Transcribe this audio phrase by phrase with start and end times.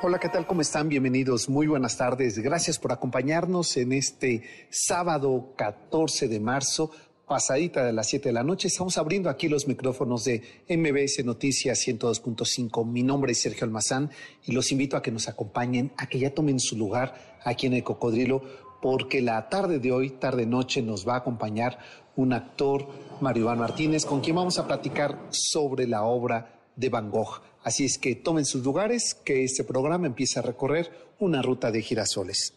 [0.00, 0.46] Hola, ¿qué tal?
[0.46, 0.88] ¿Cómo están?
[0.88, 1.48] Bienvenidos.
[1.48, 2.38] Muy buenas tardes.
[2.38, 6.92] Gracias por acompañarnos en este sábado 14 de marzo,
[7.26, 8.68] pasadita de las 7 de la noche.
[8.68, 12.86] Estamos abriendo aquí los micrófonos de MBS Noticias 102.5.
[12.86, 14.12] Mi nombre es Sergio Almazán
[14.44, 17.72] y los invito a que nos acompañen, a que ya tomen su lugar aquí en
[17.74, 18.40] el Cocodrilo,
[18.80, 21.76] porque la tarde de hoy, tarde-noche, nos va a acompañar
[22.14, 22.86] un actor,
[23.20, 27.47] Mario Iván Martínez, con quien vamos a platicar sobre la obra de Van Gogh.
[27.64, 31.82] Así es que tomen sus lugares, que este programa empieza a recorrer una ruta de
[31.82, 32.54] girasoles.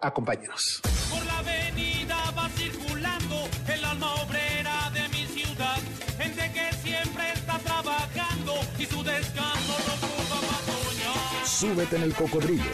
[0.00, 0.80] Acompáñenos.
[1.10, 5.78] Por la avenida va circulando el alma obrera de mi ciudad,
[6.18, 11.46] gente que siempre está trabajando y su descanso lo ocupa para soñar.
[11.46, 12.64] Súbete en el cocodrilo.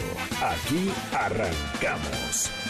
[0.41, 2.64] Aquí arrancamos.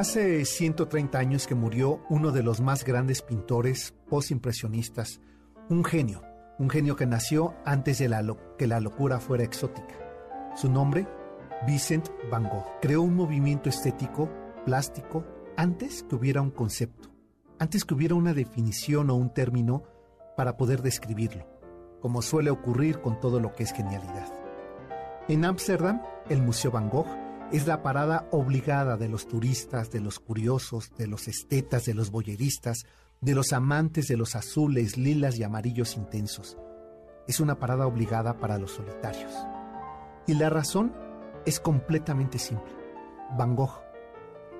[0.00, 5.20] Hace 130 años que murió uno de los más grandes pintores postimpresionistas,
[5.68, 6.22] un genio,
[6.58, 8.08] un genio que nació antes de
[8.56, 9.94] que la locura fuera exótica.
[10.56, 11.06] Su nombre,
[11.66, 14.30] Vincent Van Gogh, creó un movimiento estético,
[14.64, 15.26] plástico,
[15.58, 17.10] antes que hubiera un concepto,
[17.58, 19.82] antes que hubiera una definición o un término
[20.34, 21.46] para poder describirlo,
[22.00, 24.32] como suele ocurrir con todo lo que es genialidad.
[25.28, 30.20] En Ámsterdam, el Museo Van Gogh es la parada obligada de los turistas, de los
[30.20, 32.86] curiosos, de los estetas, de los boyeristas,
[33.20, 36.56] de los amantes de los azules, lilas y amarillos intensos.
[37.26, 39.32] Es una parada obligada para los solitarios.
[40.26, 40.92] Y la razón
[41.44, 42.72] es completamente simple.
[43.36, 43.82] Van Gogh.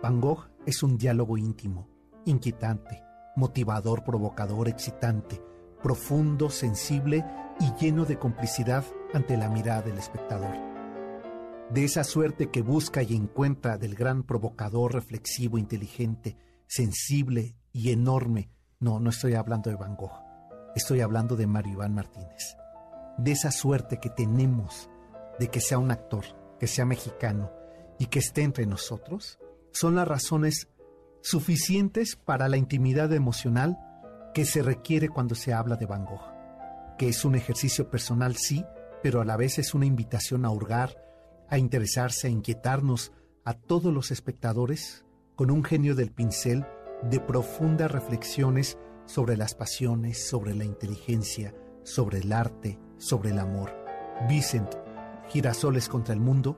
[0.02, 1.88] Van Gogh es un diálogo íntimo,
[2.24, 3.02] inquietante,
[3.36, 5.40] motivador, provocador, excitante,
[5.80, 7.24] profundo, sensible
[7.60, 8.84] y lleno de complicidad
[9.14, 10.69] ante la mirada del espectador
[11.72, 16.36] de esa suerte que busca y encuentra del gran provocador, reflexivo, inteligente,
[16.66, 18.50] sensible y enorme.
[18.80, 20.24] No, no estoy hablando de Van Gogh,
[20.74, 22.56] estoy hablando de Mario Iván Martínez.
[23.18, 24.88] De esa suerte que tenemos
[25.38, 26.24] de que sea un actor,
[26.58, 27.52] que sea mexicano
[27.98, 29.38] y que esté entre nosotros,
[29.72, 30.68] son las razones
[31.22, 33.78] suficientes para la intimidad emocional
[34.34, 38.64] que se requiere cuando se habla de Van Gogh, que es un ejercicio personal, sí,
[39.02, 40.96] pero a la vez es una invitación a hurgar,
[41.50, 43.12] a interesarse, a inquietarnos
[43.44, 46.64] a todos los espectadores con un genio del pincel
[47.02, 53.74] de profundas reflexiones sobre las pasiones, sobre la inteligencia, sobre el arte, sobre el amor.
[54.28, 54.74] Vicent,
[55.28, 56.56] Girasoles contra el Mundo,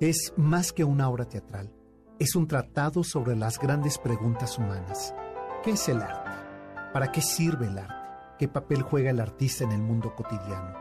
[0.00, 1.72] es más que una obra teatral,
[2.18, 5.14] es un tratado sobre las grandes preguntas humanas.
[5.62, 6.30] ¿Qué es el arte?
[6.92, 7.94] ¿Para qué sirve el arte?
[8.38, 10.74] ¿Qué papel juega el artista en el mundo cotidiano?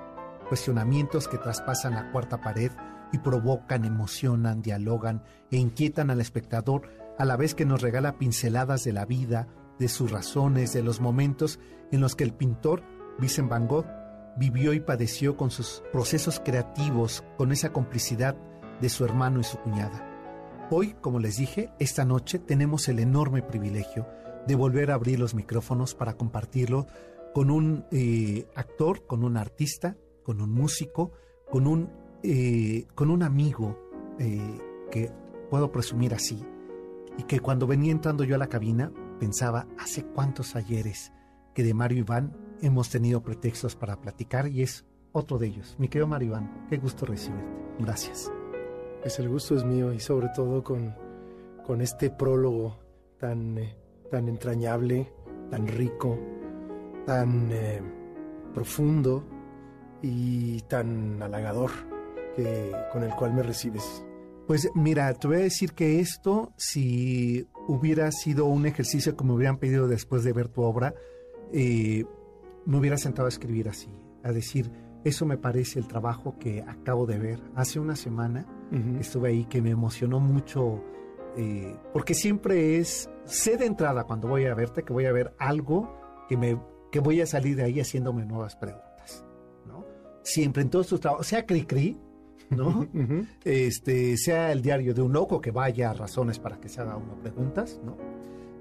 [0.48, 2.72] Cuestionamientos que traspasan la cuarta pared
[3.14, 8.84] y provocan, emocionan, dialogan e inquietan al espectador a la vez que nos regala pinceladas
[8.84, 9.48] de la vida,
[9.80, 11.60] de sus razones, de los momentos
[11.92, 12.84] en los que el pintor
[13.20, 13.86] Vincent Van Gogh
[14.38, 18.36] vivió y padeció con sus procesos creativos, con esa complicidad
[18.82, 20.10] de su hermano y su cuñada.
[20.72, 24.08] Hoy, como les dije, esta noche tenemos el enorme privilegio
[24.48, 26.88] de volver a abrir los micrófonos para compartirlo
[27.34, 31.12] con un eh, actor, con un artista, con un músico,
[31.50, 31.92] con un,
[32.24, 33.78] eh, con un amigo
[34.18, 35.12] eh, que
[35.50, 36.44] puedo presumir así,
[37.18, 41.12] y que cuando venía entrando yo a la cabina pensaba, hace cuántos ayeres
[41.54, 45.76] que de Mario Iván hemos tenido pretextos para platicar y es otro de ellos.
[45.78, 47.46] Mi querido Mario Iván, qué gusto recibirte.
[47.80, 48.32] Gracias.
[49.02, 50.96] Pues el gusto es mío y sobre todo con,
[51.66, 52.80] con este prólogo
[53.20, 53.76] tan, eh,
[54.10, 55.12] tan entrañable,
[55.52, 56.18] tan rico,
[57.06, 57.82] tan eh,
[58.54, 59.24] profundo
[60.02, 61.93] y tan halagador
[62.36, 64.06] que, con el cual me recibes.
[64.48, 69.34] Pues mira, te voy a decir que esto, si hubiera sido un ejercicio que me
[69.34, 70.94] hubieran pedido después de ver tu obra,
[71.54, 72.04] eh,
[72.66, 73.90] me hubiera sentado a escribir así,
[74.24, 74.70] a decir,
[75.06, 78.46] eso me parece el trabajo que acabo de ver hace una semana.
[78.72, 79.00] Ujú.
[79.00, 80.84] Estuve ahí que me emocionó mucho,
[81.38, 85.34] eh, porque siempre es, sé de entrada cuando voy a verte que voy a ver
[85.40, 85.90] algo
[86.28, 86.60] que me
[86.92, 89.26] que voy a salir de ahí haciéndome nuevas preguntas,
[89.66, 89.84] ¿no?
[90.22, 92.00] Siempre en todos sus trabajos, sea Cricri,
[92.50, 92.88] ¿no?
[93.44, 96.98] este, sea el diario de un loco que vaya a razones para que se haga
[96.98, 97.98] uno preguntas, ¿no?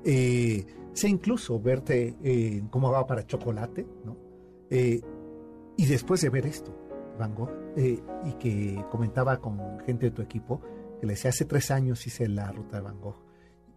[0.04, 4.16] Eh, sea incluso verte eh, cómo va para chocolate, ¿no?
[4.70, 5.00] Eh,
[5.76, 6.74] y después de ver esto,
[7.18, 10.60] Van Gogh, eh, y que comentaba con gente de tu equipo,
[11.00, 13.16] que le decía, hace tres años hice la ruta de Van Gogh.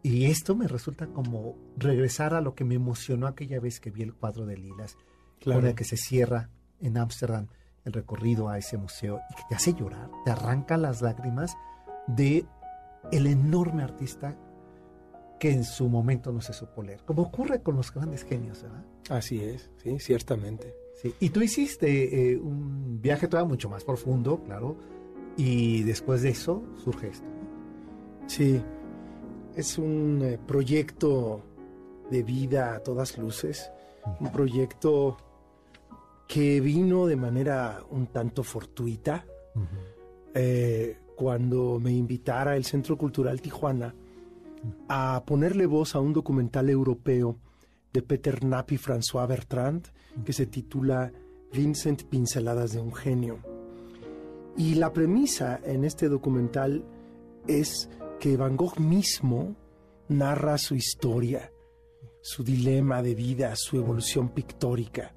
[0.04, 4.04] Y esto me resulta como regresar a lo que me emocionó aquella vez que vi
[4.04, 4.98] el cuadro de Lilas,
[5.40, 5.62] Claro.
[5.62, 6.50] con el que se cierra
[6.80, 7.48] en Ámsterdam
[7.86, 11.56] el recorrido a ese museo y que te hace llorar, te arranca las lágrimas
[12.08, 12.46] de
[13.12, 14.36] el enorme artista
[15.40, 18.84] que en su momento no se supo leer, como ocurre con los grandes genios, ¿verdad?
[19.10, 20.74] Así es, sí, ciertamente.
[20.96, 21.14] Sí.
[21.20, 24.78] Y tú hiciste eh, un viaje todavía mucho más profundo, claro,
[25.38, 27.26] y después de eso surge esto.
[27.26, 28.30] ¿no?
[28.30, 28.62] Sí,
[29.56, 31.44] es un eh, proyecto
[32.10, 33.72] de vida a todas luces,
[34.20, 35.18] un proyecto
[36.28, 39.26] que vino de manera un tanto fortuita
[40.34, 43.94] eh, cuando me invitara el Centro Cultural Tijuana
[44.88, 47.38] a ponerle voz a un documental europeo
[47.94, 49.88] de Peter Knapp y François Bertrand
[50.26, 51.12] que se titula
[51.54, 53.40] Vincent Pinceladas de un genio.
[54.58, 56.84] Y la premisa en este documental
[57.48, 57.90] es
[58.20, 59.56] que Van Gogh mismo
[60.08, 61.52] narra su historia,
[62.22, 65.14] su dilema de vida, su evolución pictórica.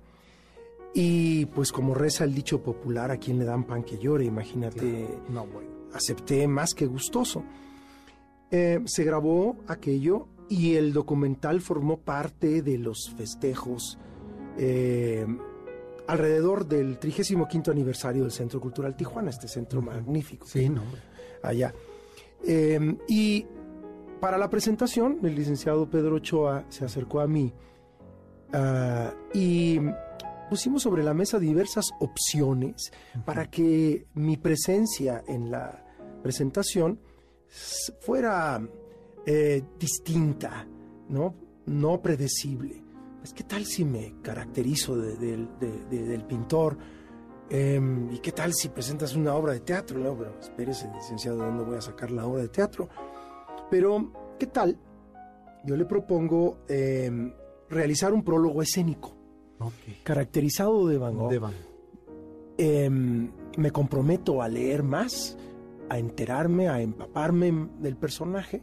[0.95, 5.07] Y pues como reza el dicho popular, a quien le dan pan que llore, imagínate,
[5.29, 5.69] No, bueno.
[5.93, 7.45] acepté más que gustoso.
[8.51, 13.99] Eh, se grabó aquello y el documental formó parte de los festejos
[14.57, 15.27] eh,
[16.07, 20.81] alrededor del 35 aniversario del Centro Cultural Tijuana, este centro magnífico Sí, no,
[21.43, 21.75] allá.
[22.47, 23.45] Eh, y
[24.21, 27.53] para la presentación, el licenciado Pedro Ochoa se acercó a mí
[28.55, 29.79] ah, y
[30.49, 32.91] pusimos sobre la mesa diversas opciones
[33.25, 35.85] para que mi presencia en la
[36.23, 37.01] presentación
[38.01, 38.61] fuera
[39.27, 40.67] eh, distinta,
[41.09, 41.35] ¿no?
[41.67, 42.83] no predecible.
[43.21, 46.79] Pues, ¿qué tal si me caracterizo de- del- de- de- del pintor?
[47.51, 49.99] Em, ¿Y qué tal si presentas una obra de teatro?
[49.99, 52.89] No, pero espérese, licenciado, ¿de dónde voy a sacar la obra de teatro?
[53.71, 54.79] Pero, ¿qué tal?
[55.65, 57.33] Yo le propongo em,
[57.69, 59.15] realizar un prólogo escénico,
[60.03, 61.31] Caracterizado de Van Gogh.
[61.31, 61.55] De Van.
[62.57, 65.37] Em, me comprometo a leer más,
[65.89, 68.63] a enterarme, a empaparme del personaje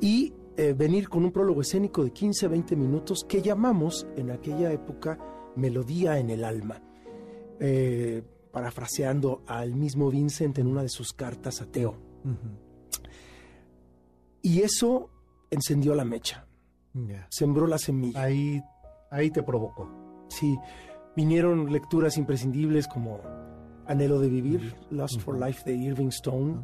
[0.00, 4.72] y eh, venir con un prólogo escénico de 15, 20 minutos que llamamos en aquella
[4.72, 5.18] época
[5.56, 6.80] Melodía en el alma,
[7.60, 8.22] eh,
[8.52, 11.96] parafraseando al mismo Vincent en una de sus cartas a Teo.
[14.42, 15.10] Y eso
[15.50, 16.46] encendió la mecha,
[17.28, 18.22] sembró la semilla.
[18.22, 18.62] Ahí,
[19.10, 20.05] ahí te provocó.
[20.28, 20.56] Sí,
[21.16, 23.20] vinieron lecturas imprescindibles como
[23.86, 26.62] Anhelo de Vivir, Lust for Life de Irving Stone,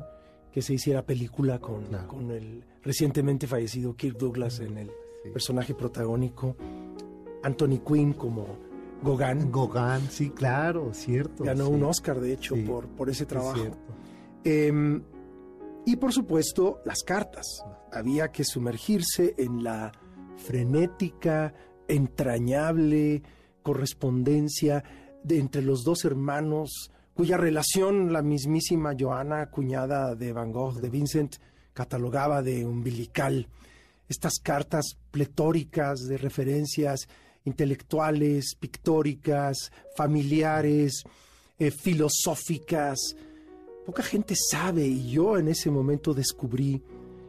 [0.50, 2.08] que se hiciera película con, Claro.
[2.08, 5.30] con el recientemente fallecido Kirk Douglas en el Sí.
[5.32, 6.56] personaje protagónico,
[7.44, 8.46] Anthony Quinn como
[9.04, 11.44] Gauguin, Gauguin, sí, claro, cierto.
[11.44, 11.72] ganó sí.
[11.72, 13.62] un Oscar de hecho Sí, por, por ese Es trabajo.
[14.44, 15.02] Em,
[15.86, 17.46] y por supuesto, las cartas.
[17.92, 19.92] Había que sumergirse en la
[20.36, 21.54] frenética,
[21.88, 23.22] entrañable
[23.62, 24.84] correspondencia
[25.22, 30.90] de entre los dos hermanos, cuya relación la mismísima Joana, cuñada de Van Gogh, de
[30.90, 31.36] Vincent,
[31.72, 33.48] catalogaba de umbilical.
[34.08, 37.08] Estas cartas pletóricas de referencias
[37.44, 41.04] intelectuales, pictóricas, familiares,
[41.58, 43.16] eh, filosóficas,
[43.84, 46.80] Poca gente sabe y yo en ese momento descubrí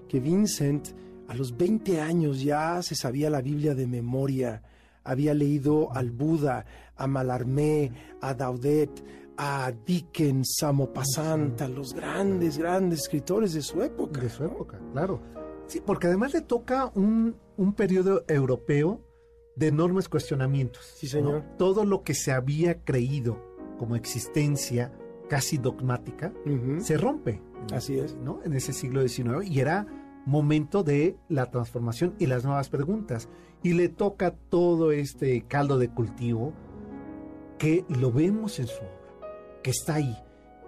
[0.07, 0.89] que Vincent
[1.27, 4.61] a los 20 años ya se sabía la Biblia de memoria,
[5.03, 7.91] había leído al Buda, a Mallarmé,
[8.21, 9.03] a Daudet,
[9.37, 14.21] a Dickens, a Maupassant, a los grandes, grandes escritores de su época.
[14.21, 15.21] De su época, claro.
[15.67, 19.01] Sí, porque además le toca un, un periodo europeo
[19.55, 20.93] de enormes cuestionamientos.
[20.95, 21.43] Sí, señor.
[21.43, 21.57] ¿no?
[21.57, 23.39] Todo lo que se había creído
[23.77, 24.93] como existencia
[25.29, 26.33] casi dogmática
[26.79, 27.41] se rompe.
[27.73, 28.15] Así es.
[28.15, 28.41] ¿no?
[28.43, 29.87] En ese siglo XIX y era
[30.25, 33.29] momento de la transformación y las nuevas preguntas.
[33.63, 36.53] Y le toca todo este caldo de cultivo
[37.57, 40.17] que lo vemos en su obra, que está ahí,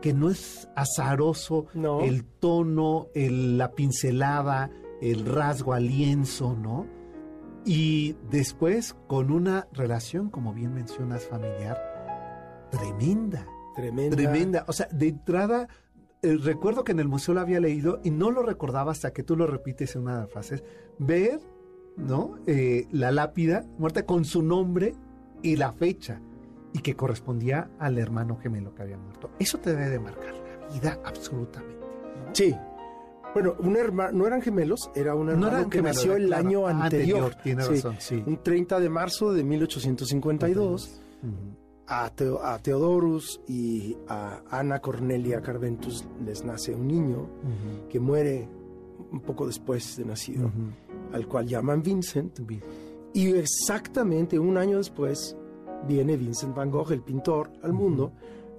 [0.01, 2.01] que no es azaroso No.
[2.01, 4.69] el tono, el- la pincelada,
[5.01, 6.85] el rasgo al lienzo, ¿no?
[7.65, 11.77] Y después con una relación, como bien mencionas, familiar,
[12.71, 14.15] tremenda, Tremenda.
[14.15, 14.65] tremenda.
[14.67, 15.67] O sea, de entrada,
[16.21, 19.23] eh, recuerdo que en el museo lo había leído y no lo recordaba hasta que
[19.23, 20.63] tú lo repites en una frase.
[20.99, 21.39] Ver,
[21.97, 22.35] ¿no?
[22.47, 24.93] Eh, la lápida muerta con su nombre
[25.41, 26.21] y la fecha
[26.73, 29.29] y que correspondía al hermano gemelo que había muerto.
[29.39, 31.79] Eso te debe de marcar la vida absolutamente.
[31.79, 32.33] ¿no?
[32.35, 32.55] Sí.
[33.33, 36.47] Bueno, un hermano, no eran gemelos, era un hermano eran que gemelos, nació el claro,
[36.47, 37.19] año anterior.
[37.33, 38.23] anterior, tiene Sí, razón, sí.
[38.25, 41.01] Un 30 de marzo de 1852.
[41.21, 41.31] Ujú.
[41.87, 47.27] A, Teo- a Theodorus y a Ana Cornelia Carventus les nace un niño
[47.89, 48.47] que muere
[49.11, 50.49] un poco después de nacido.
[51.13, 52.39] Al cual llaman Vincent.
[53.13, 55.37] Y exactamente un año después
[55.87, 58.11] viene Vincent Van Gogh, el pintor, al mundo.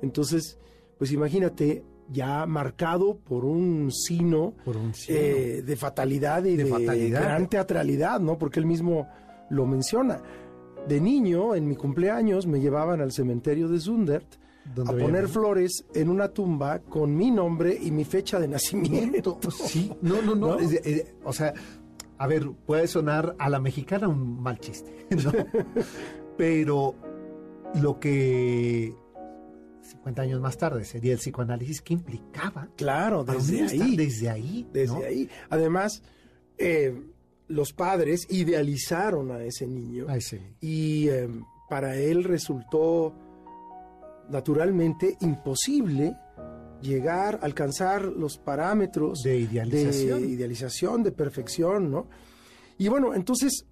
[0.02, 0.58] Entonces,
[0.98, 6.70] pues imagínate, ya marcado por un sino Por un eh, de fatalidad y De de,
[6.70, 7.22] fatalidad.
[7.22, 8.38] gran teatralidad, ¿no?
[8.38, 9.08] Porque él mismo
[9.50, 10.22] lo menciona.
[10.88, 14.36] De niño, en mi cumpleaños, me llevaban al cementerio de Zundert
[14.84, 19.38] a poner flores en una tumba con mi nombre y mi fecha de nacimiento.
[19.50, 20.58] Sí, no, no, no.
[20.58, 20.68] ¿No?
[21.24, 21.54] o sea,
[22.18, 25.32] a ver, puede sonar a la mexicana un mal chiste, ¿no?
[26.36, 26.94] Pero
[27.74, 28.94] lo que
[29.82, 33.96] 50 años más tarde sería el psicoanálisis que implicaba Claro, desde ahí.
[33.96, 35.04] desde ahí, Desde ¿no?
[35.04, 35.28] ahí.
[35.50, 36.02] Además,
[36.58, 36.94] eh,
[37.48, 40.06] los padres idealizaron a ese niño
[40.60, 41.28] y eh,
[41.68, 43.14] para él resultó
[44.28, 46.16] naturalmente imposible
[46.82, 50.22] llegar, alcanzar los parámetros de idealización.
[50.22, 52.06] de idealización, de perfección, ¿no?
[52.78, 53.66] Y bueno, entonces,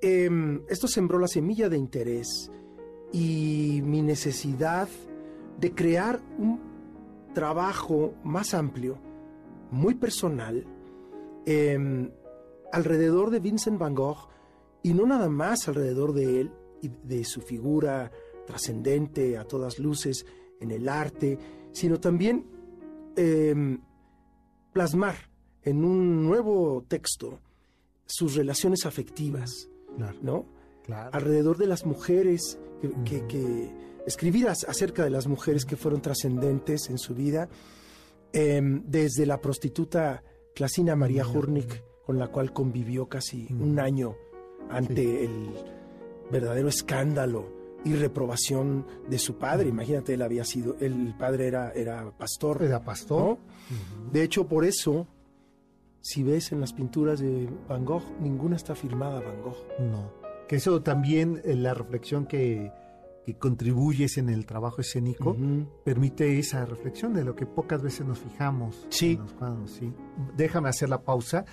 [0.00, 2.50] em, esto sembró la semilla de interés
[3.12, 4.88] y mi necesidad
[5.58, 6.60] de crear un
[7.34, 8.98] trabajo más amplio,
[9.70, 10.66] muy personal,
[11.46, 12.10] em,
[12.72, 14.28] alrededor de Vincent Van Gogh
[14.82, 16.50] y no nada más alrededor de él
[16.82, 18.10] y de su figura
[18.46, 20.26] trascendente a todas luces
[20.60, 21.38] en el arte,
[21.72, 22.46] sino también
[23.16, 23.80] em,
[24.72, 25.16] plasmar
[25.62, 27.40] en un nuevo texto
[28.06, 30.46] sus relaciones afectivas, Claro, ¿no?
[30.84, 31.10] claro.
[31.12, 33.70] Alrededor de las mujeres, que, que- que-
[34.06, 37.48] escribir as- acerca de las mujeres que fueron trascendentes en su vida,
[38.32, 40.22] em, desde la prostituta
[40.54, 44.16] Clasina María Hurnik, con la cual convivió casi un año
[44.70, 45.50] ante el
[46.30, 49.68] verdadero escándalo y reprobación de su padre.
[49.68, 52.62] Imagínate, él había sido, el padre era, era pastor.
[52.62, 53.20] Era pastor.
[53.20, 53.38] ¿no?
[54.12, 55.06] De hecho, por eso,
[56.00, 59.66] si ves en las pinturas de Van Gogh, ninguna está firmada Van Gogh.
[59.78, 60.12] No.
[60.48, 62.72] Que eso también, eh, la reflexión que,
[63.24, 65.36] que contribuyes en el trabajo escénico,
[65.84, 68.86] permite esa reflexión de lo que pocas veces nos fijamos.
[68.90, 69.18] Sí.
[70.36, 71.44] Déjame hacer la pausa.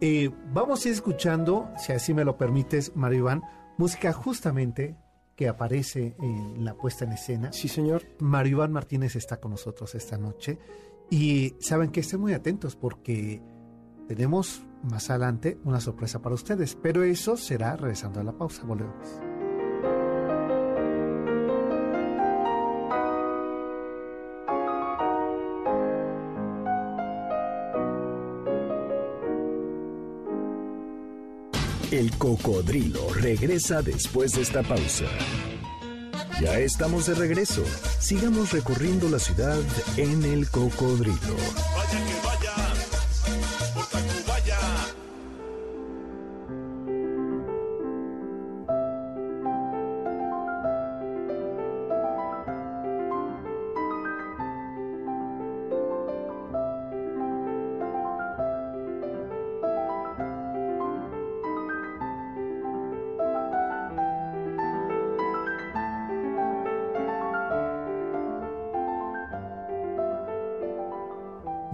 [0.00, 3.42] Eh, vamos a ir escuchando, si así me lo permites, Mario Iván,
[3.78, 4.96] música justamente
[5.38, 7.52] que aparece en la puesta en escena.
[7.52, 8.02] Sí, señor.
[8.18, 10.58] Mario Iván Martínez está con nosotros esta noche
[11.10, 13.40] y saben que estén muy atentos porque
[14.08, 18.64] tenemos más adelante una sorpresa para ustedes, pero eso será regresando a la pausa.
[18.64, 19.27] Volvemos.
[31.98, 35.06] El cocodrilo regresa después de esta pausa.
[36.40, 37.64] Ya estamos de regreso.
[37.98, 39.58] Sigamos recorriendo la ciudad
[39.96, 41.16] en el cocodrilo.
[41.16, 42.47] Vaya que vaya,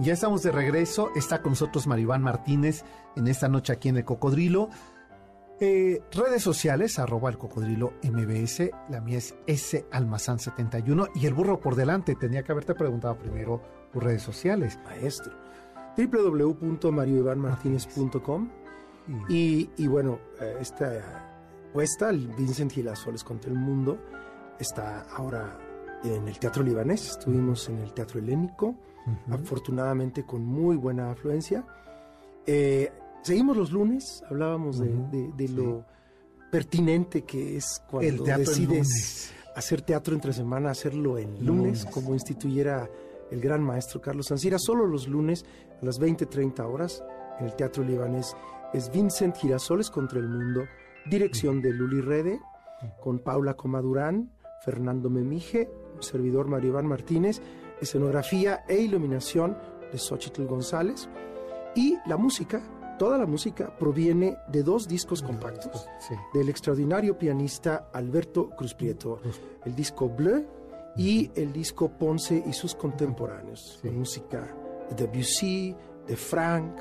[0.05, 1.09] Ya estamos de regreso.
[1.15, 2.83] Está con nosotros Maribán Martínez
[3.15, 4.69] en esta noche aquí en el Cocodrilo.
[5.59, 8.69] Eh, redes sociales, arroba el cocodrilo MBS.
[8.87, 11.07] La mía es S Almazán 71.
[11.15, 12.13] Y el burro por delante.
[12.13, 14.77] Tenía que haberte preguntado primero tus redes sociales.
[14.83, 15.33] Maestro.
[15.97, 18.49] www.marioivanmartinez.com
[19.27, 21.31] y, y bueno, eh, esta
[21.73, 23.97] puesta, el Vincent Girasoles contra el Mundo,
[24.59, 25.57] está ahora
[26.03, 27.09] en el Teatro Libanés.
[27.09, 28.75] Estuvimos en el Teatro Helénico,
[29.29, 31.65] afortunadamente con muy buena afluencia.
[32.45, 32.91] Eh,
[33.23, 35.53] seguimos los lunes, hablábamos de, Ujú, de- de sí.
[35.55, 35.85] lo
[36.51, 41.85] pertinente que es cuando decides hacer teatro entre semana, hacerlo en lunes, Lunes.
[41.85, 42.89] como instituyera
[43.31, 45.45] el gran maestro Carlos Ancira, solo los lunes
[45.81, 47.03] a las 20-30 horas
[47.39, 48.35] en el Teatro Libanés.
[48.73, 50.65] Es Vincent Girasoles contra el Mundo,
[51.09, 52.39] dirección de Luli Rede,
[53.01, 54.29] con Paula Comadurán,
[54.63, 55.69] Fernando Memije,
[56.01, 57.41] servidor Mario Iván Martínez,
[57.81, 59.57] escenografía e iluminación
[59.91, 61.07] de Xochitl González,
[61.75, 62.61] y la música
[62.97, 66.13] toda la música proviene de dos discos compactos Sí.
[66.33, 69.19] del extraordinario pianista Alberto Cruz Prieto,
[69.65, 70.45] el disco Bleu
[70.95, 73.89] y el disco Ponce y sus contemporáneos, Sí.
[73.89, 74.47] música
[74.89, 75.75] de Debussy,
[76.07, 76.77] de Frank,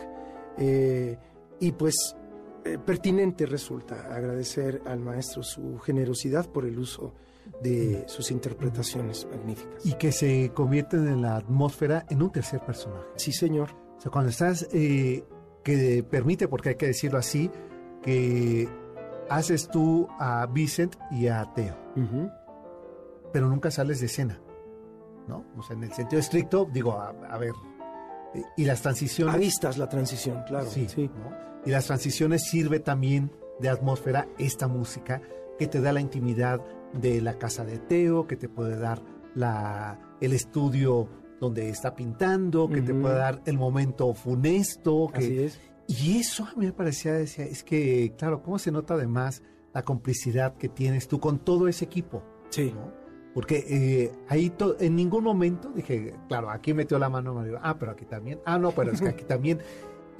[0.58, 1.18] eh,
[1.58, 2.14] y pues
[2.64, 7.12] eh, pertinente resulta agradecer al maestro su generosidad por el uso
[7.62, 9.84] de sus interpretaciones magníficas.
[9.84, 13.06] Y que se convierten en la atmósfera en un tercer personaje.
[13.16, 13.70] Sí, señor.
[13.96, 15.24] O sea, cuando estás, eh,
[15.62, 17.50] que permite, porque hay que decirlo así,
[18.02, 18.68] que
[19.30, 21.76] haces tú a Vicent y a Teo,
[23.32, 24.38] pero nunca sales de escena,
[25.26, 25.44] ¿no?
[25.56, 27.52] O sea, en el sentido estricto, digo, a, a ver,
[28.34, 29.34] eh, y las transiciones...
[29.34, 30.66] Avistas la transición, claro.
[30.66, 31.08] Sí, sí.
[31.08, 31.34] ¿no?
[31.64, 35.22] Y las transiciones sirve también de atmósfera esta música
[35.58, 36.60] que te da la intimidad
[37.00, 39.02] de la casa de Teo, que te puede dar
[39.34, 41.08] la, el estudio
[41.40, 43.02] donde está pintando, que te Ujú.
[43.02, 45.08] puede dar el momento funesto.
[45.12, 45.60] Que, Así es.
[45.86, 49.42] Y eso a mí me parecía, decía, es que, claro, ¿cómo se nota además
[49.74, 52.22] la complicidad que tienes tú con todo ese equipo?
[52.48, 52.72] Sí.
[52.74, 52.90] ¿no?
[53.34, 57.92] Porque eh, ahí en ningún momento dije, claro, aquí metió la mano Mario, ah, pero
[57.92, 59.58] aquí también, ah, no, pero es que aquí también.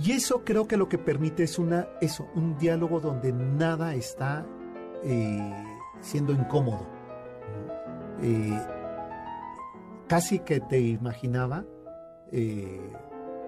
[0.02, 4.44] Y eso creo que lo que permite es una, eso, un diálogo donde nada está
[5.04, 5.64] eh,
[6.04, 6.86] siendo incómodo.
[8.20, 8.60] Eh,
[10.06, 11.64] casi que te imaginaba
[12.30, 12.92] eh,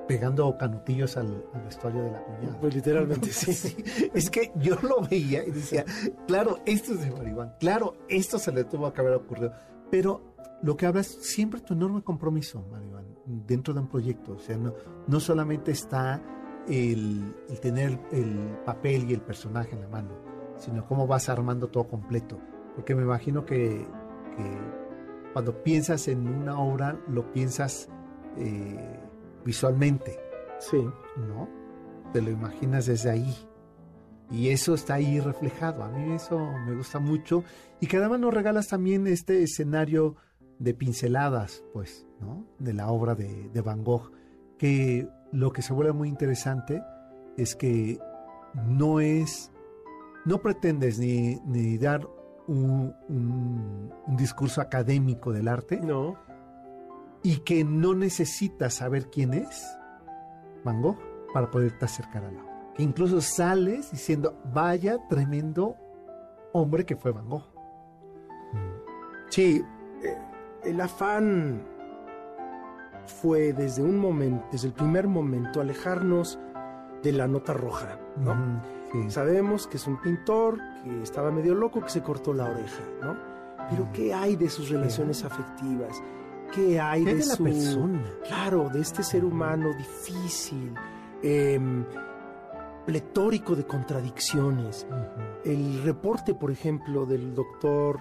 [0.08, 2.60] pegando canutillos al, al vestuario de la cuñada.
[2.60, 3.52] Pues literalmente sí.
[3.52, 5.84] Sí, es que yo lo veía y decía,
[6.26, 9.52] claro, esto es de Maribán, claro, esto se le tuvo que haber ocurrido,
[9.90, 14.38] pero lo que habla es siempre tu enorme compromiso, Maribán, dentro de un proyecto, o
[14.38, 14.74] sea, no,
[15.06, 16.22] no solamente está
[16.68, 20.10] el, el tener el papel y el personaje en la mano,
[20.58, 22.38] sino cómo vas armando todo completo,
[22.74, 23.86] porque me imagino que,
[24.36, 24.58] que
[25.32, 27.88] cuando piensas en una obra, lo piensas
[28.36, 29.00] eh,
[29.44, 30.18] visualmente,
[30.58, 30.78] Sí.
[31.16, 31.48] ¿no?
[32.12, 33.34] Te lo imaginas desde ahí.
[34.30, 35.84] Y eso está ahí reflejado.
[35.84, 37.44] A mí eso me gusta mucho.
[37.80, 40.16] Y que además nos regalas también este escenario
[40.58, 42.46] de pinceladas, pues, ¿no?
[42.58, 44.10] De la obra de, de Van Gogh.
[44.58, 46.82] Que lo que se vuelve muy interesante
[47.36, 47.98] es que
[48.54, 49.52] no es.
[50.26, 52.06] No pretendes ni, ni dar
[52.48, 56.16] un, un- un discurso académico del arte No.
[57.22, 59.64] y que no necesitas saber quién es
[60.64, 60.98] Van Gogh
[61.32, 62.72] para poderte acercar a la obra.
[62.74, 65.76] Que incluso sales diciendo, vaya tremendo
[66.52, 67.44] hombre que fue Van Gogh.
[69.30, 69.62] Sí,
[70.02, 70.18] eh,
[70.64, 71.62] el afán
[73.06, 76.38] fue desde un momento, desde el primer momento, alejarnos
[77.02, 78.34] de la nota roja, ¿no?
[79.04, 79.10] Sí.
[79.10, 83.16] Sabemos que es un pintor que estaba medio loco, que se cortó la oreja, ¿no?
[83.70, 86.02] Pero ¿qué hay de sus relaciones afectivas?
[86.54, 87.44] ¿Qué hay ¿Qué de, de la su...
[87.44, 88.04] persona?
[88.26, 90.72] Claro, de este ser humano difícil,
[91.22, 91.84] em,
[92.84, 94.86] pletórico de contradicciones.
[95.44, 97.98] El reporte, por ejemplo, del doctor,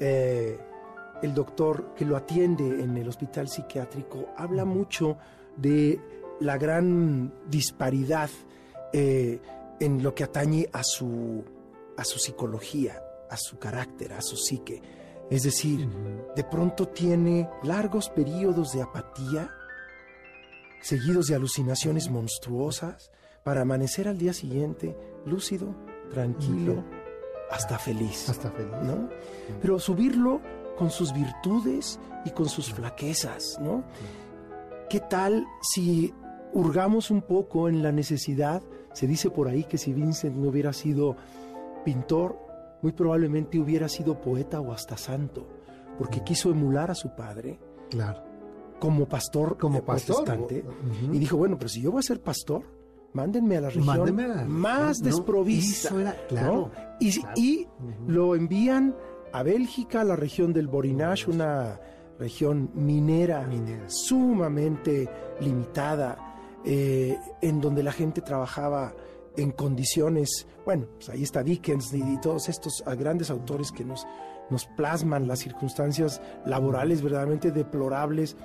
[0.00, 0.58] eh,
[1.22, 5.18] el doctor que lo atiende en el hospital psiquiátrico, habla mucho
[5.56, 6.00] de
[6.40, 8.30] la gran disparidad
[8.92, 9.40] eh,
[9.82, 11.42] en lo que atañe a su,
[11.96, 14.80] a su psicología, a su carácter, a su psique.
[15.28, 15.88] Es decir,
[16.36, 19.50] de pronto tiene largos periodos de apatía,
[20.80, 23.10] seguidos de alucinaciones monstruosas,
[23.42, 25.74] para amanecer al día siguiente lúcido,
[26.12, 26.84] tranquilo,
[27.50, 28.28] hasta feliz.
[28.28, 28.72] Hasta feliz.
[28.84, 29.08] ¿no?
[29.60, 30.40] Pero subirlo
[30.78, 33.82] con sus virtudes y con sus flaquezas, ¿no?
[34.88, 36.14] ¿Qué tal si
[36.52, 38.62] hurgamos un poco en la necesidad?
[38.92, 41.16] Se dice por ahí que si Vincent no hubiera sido
[41.84, 42.38] pintor,
[42.82, 45.46] muy probablemente hubiera sido poeta o hasta santo,
[45.98, 47.58] porque quiso emular a su padre
[47.90, 48.22] Claro.
[48.80, 50.24] como pastor, Como eh, pastor.
[50.24, 50.64] protestante.
[51.12, 52.62] Y dijo, bueno, pero si yo voy a ser pastor,
[53.12, 55.06] mándenme a la región Mándeme a la más ¿no?
[55.06, 55.88] desprovista.
[55.88, 56.70] Eso era- claro, ¿no?
[57.00, 57.34] Y, claro.
[57.36, 57.68] y
[58.08, 58.94] lo envían
[59.32, 61.78] a Bélgica, a la región del Borinage, una
[62.18, 63.88] región minera, Minera.
[63.88, 65.08] sumamente
[65.40, 66.31] limitada,
[66.64, 68.94] eh, en donde la gente trabajaba
[69.36, 74.06] en condiciones, bueno, pues ahí está Dickens y, y todos estos grandes autores que nos,
[74.50, 78.36] nos plasman las circunstancias laborales verdaderamente deplorables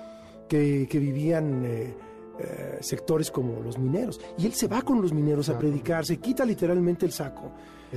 [0.48, 1.94] que, que vivían eh,
[2.40, 4.20] eh, sectores como los mineros.
[4.38, 7.52] Y él se va con los mineros a predicar, se quita literalmente el saco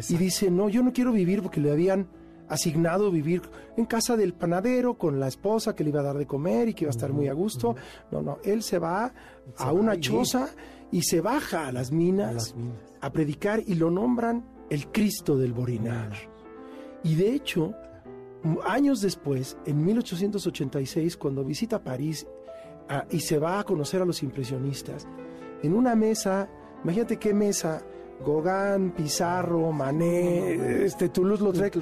[0.09, 2.09] y dice, no, yo no quiero vivir porque le habían
[2.51, 3.43] asignado vivir
[3.77, 6.75] en casa del panadero con la esposa que le iba a dar de comer y
[6.75, 7.75] que iba a estar muy a gusto.
[8.11, 9.13] No, no, él se va
[9.57, 10.51] Se a una choza
[10.93, 12.79] y se baja a las minas A las minas.
[13.01, 16.13] a predicar y lo nombran el Cristo del Borinar.
[17.03, 17.73] Y de hecho,
[18.65, 22.27] años después, en 1886, cuando visita París
[22.89, 25.07] ah, y se va a conocer a los impresionistas,
[25.63, 26.49] en una mesa
[26.83, 27.83] Imagínate qué mesa,
[28.25, 31.77] Gauguin, Pizarro, Manet, este, Toulouse-Lautrec,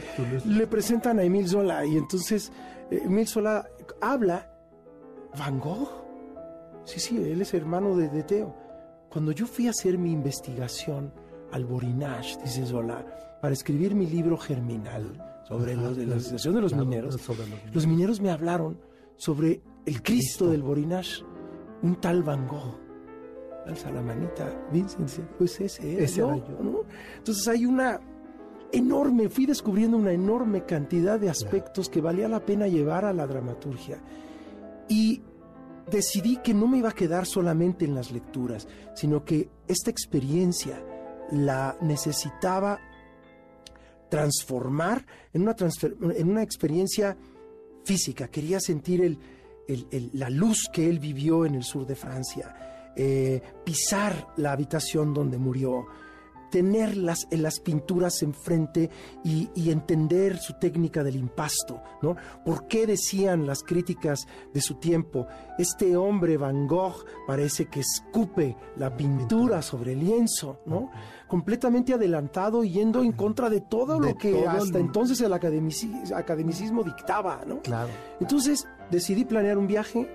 [0.46, 2.52] le presentan a Emile Zola y entonces
[2.90, 3.66] eh, Emile Zola
[4.00, 4.50] habla,
[5.38, 5.88] Van Gogh,
[6.84, 8.54] sí, sí, él es hermano de, de Teo.
[9.10, 11.12] Cuando yo fui a hacer mi investigación
[11.52, 13.04] al Borinage, dice Zola,
[13.40, 17.38] para escribir mi libro Germinal sobre los de la situación de los Claro, mineros, sobre
[17.40, 17.74] los mineros.
[17.74, 18.78] los mineros me hablaron
[19.16, 21.22] sobre el Cristo del Borinage,
[21.82, 22.78] un tal Van Gogh.
[23.68, 26.58] Alza la manita, Vincent, pues ese era Ese yo, era yo.
[26.62, 26.80] ¿no?
[27.18, 28.00] Entonces hay una
[28.72, 33.26] enorme, fui descubriendo una enorme cantidad de aspectos que valía la pena llevar a la
[33.26, 33.98] dramaturgia.
[34.88, 35.22] Y
[35.90, 40.82] decidí que no me iba a quedar solamente en las lecturas, sino que esta experiencia
[41.30, 42.78] la necesitaba
[44.08, 47.16] transformar en una, transfer- en una experiencia
[47.84, 48.28] física.
[48.28, 49.18] Quería sentir el-
[49.66, 54.52] el- el- la luz que él vivió en el sur de Francia, eh, pisar la
[54.52, 55.86] habitación donde murió,
[56.50, 58.88] tener las, en las pinturas enfrente
[59.22, 62.16] y, y entender su técnica del impasto, ¿no?
[62.42, 65.26] ¿Por qué decían las críticas de su tiempo?
[65.58, 70.90] Este hombre Van Gogh parece que escupe la pintura sobre el lienzo, ¿no?
[71.28, 75.20] Completamente adelantado y yendo en contra de todo De lo que todo hasta el- entonces
[75.20, 77.60] el academici- academicismo dictaba, ¿no?
[77.60, 77.90] Claro.
[78.20, 80.08] Entonces decidí planear un viaje,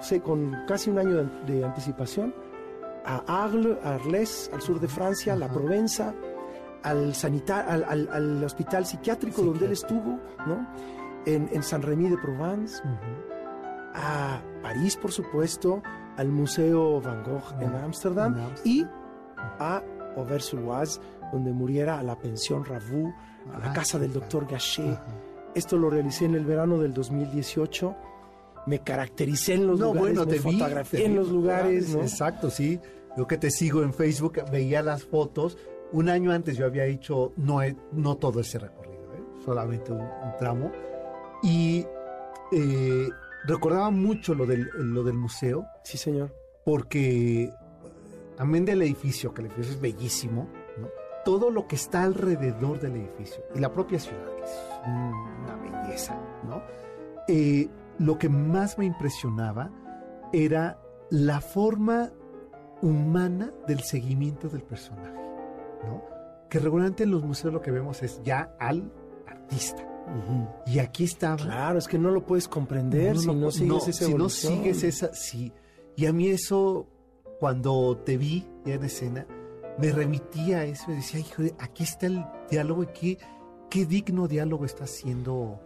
[0.00, 2.34] sé, con casi un año de, de anticipación,
[3.04, 6.14] a Arles, a Arles, al sur de Francia, a la Provenza,
[6.82, 10.66] al, sanita- al, al- al hospital psiquiátrico donde él estuvo, ¿no?
[11.26, 12.82] En, en Saint-Rémy de Provence,
[13.94, 15.82] a París, por supuesto,
[16.16, 18.64] al Museo Van Gogh en Ámsterdam en Ámsterdam.
[18.64, 18.86] y
[19.58, 19.82] a
[20.16, 21.00] Auvers-sur-Oise,
[21.32, 23.12] donde muriera a la pensión Ravou,
[23.54, 24.20] a la Ah, casa del claro.
[24.20, 24.98] doctor Gachet.
[25.54, 27.94] Esto lo realicé en el verano del 2018.
[28.66, 30.58] Me caractericé en los No, lugares, bueno, me te vi.
[30.58, 32.00] fotografié te en vi los lugares, ¿no?
[32.02, 32.78] Exacto, sí.
[33.16, 35.58] Yo que te sigo en Facebook, veía las fotos.
[35.92, 37.58] Un año antes yo había hecho no,
[37.92, 39.22] no todo ese recorrido, ¿eh?
[39.44, 40.70] solamente un, un tramo.
[41.42, 41.84] Y
[42.52, 43.08] eh,
[43.46, 46.32] recordaba mucho lo del, lo del museo, Sí, señor.
[46.64, 47.52] porque eh,
[48.38, 50.88] amén del edificio, que el edificio es bellísimo, ¿no?
[51.24, 54.50] todo lo que está alrededor del edificio y la propia ciudad, que es
[54.86, 56.18] una belleza,
[56.48, 56.62] ¿no?
[57.28, 57.68] Eh,
[58.00, 59.70] lo que más me impresionaba
[60.32, 62.10] era la forma
[62.80, 65.20] humana del seguimiento del personaje,
[65.84, 66.02] ¿no?
[66.48, 68.90] Que regularmente en los museos lo que vemos es ya al
[69.26, 69.86] artista.
[70.66, 74.06] Y aquí estaba Claro, es que no lo puedes comprender no, si no, sigues esa
[74.06, 75.52] si no sigues esa, sí.
[75.94, 76.88] Y a mí eso,
[77.38, 79.26] cuando te vi ya en escena,
[79.78, 83.18] me remitía a eso y decía, hijo, aquí está el diálogo y qué,
[83.68, 85.60] qué digno diálogo está haciendo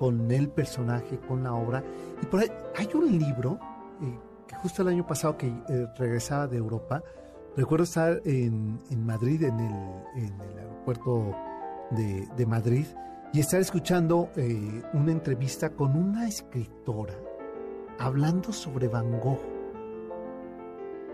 [0.00, 1.84] con el personaje, con la obra.
[2.22, 3.60] Y por ahí hay un libro
[4.00, 7.04] eh, que justo el año pasado que eh, regresaba de Europa,
[7.54, 9.74] recuerdo estar en, en Madrid, en el,
[10.16, 11.36] en el aeropuerto
[11.90, 12.86] de, de Madrid,
[13.34, 17.14] y estar escuchando eh, una entrevista con una escritora
[17.98, 19.42] hablando sobre Van Gogh.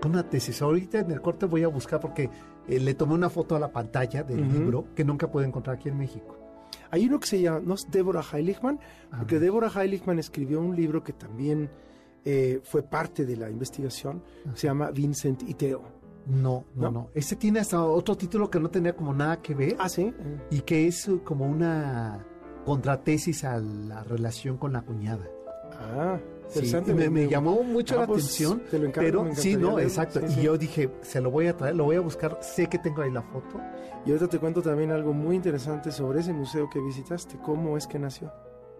[0.00, 0.62] Con una tesis.
[0.62, 2.30] Ahorita en el corte voy a buscar porque
[2.68, 5.98] le tomé una foto a la pantalla del libro que nunca puedo encontrar aquí en
[5.98, 6.45] México.
[6.90, 8.78] Hay uno que se llama, ¿no es Deborah Heiligman?
[9.16, 9.42] Porque ver.
[9.44, 11.70] Deborah Heiligman escribió un libro que también
[12.24, 14.22] eh, fue parte de la investigación,
[14.54, 15.82] se llama Vincent y Theo.
[16.26, 16.90] No, no, ¿No?
[16.90, 17.10] no.
[17.14, 20.12] Este tiene hasta otro título que no tenía como nada que ver Ah, sí.
[20.50, 22.24] y que es como una
[22.64, 25.24] contratesis a la relación con la cuñada.
[25.72, 26.94] Ah, interesante.
[26.94, 30.20] me, me llamó mucho Ah, la pues, atención, te lo encargo, pero sí, no, exacto.
[30.28, 32.78] Sí, y yo dije, se lo voy a traer, lo voy a buscar, sé que
[32.78, 33.60] tengo ahí la foto.
[34.04, 37.38] Y ahorita te cuento también algo muy interesante sobre ese museo que visitaste.
[37.44, 38.32] ¿Cómo es que nació?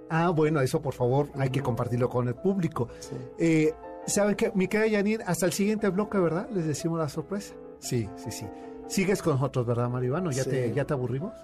[0.08, 2.88] Ah, bueno, eso por favor hay que compartirlo con el público.
[3.00, 3.16] Sí.
[3.38, 3.74] Eh,
[4.06, 4.52] ¿Saben qué?
[4.54, 6.48] Mi querida Janine, hasta el siguiente bloque, ¿verdad?
[6.52, 7.54] Les decimos la sorpresa.
[7.80, 8.46] Sí, sí, sí.
[8.86, 10.30] Sigues con nosotros, ¿verdad, Maribano?
[10.30, 10.50] ¿Ya, Sí.
[10.50, 11.34] te, ¿Ya te aburrimos?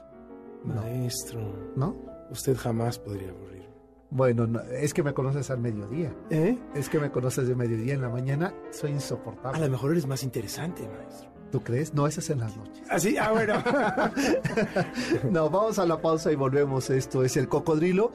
[0.62, 1.40] Maestro,
[1.74, 1.96] ¿No?
[2.30, 3.71] usted jamás podría aburrirme.
[4.14, 6.12] Bueno, no, es que me conoces al mediodía.
[6.28, 6.58] ¿Eh?
[6.74, 8.52] Es que me conoces de mediodía en la mañana.
[8.70, 9.58] Soy A insoportable.
[9.64, 11.30] lo mejor eres más interesante, maestro.
[11.50, 11.94] ¿Tú crees?
[11.94, 12.82] No, esas en las noches.
[12.90, 13.54] Ah, sí, ah, bueno.
[15.30, 16.90] No, vamos a la pausa y volvemos.
[16.90, 18.12] Esto es El Cocodrilo.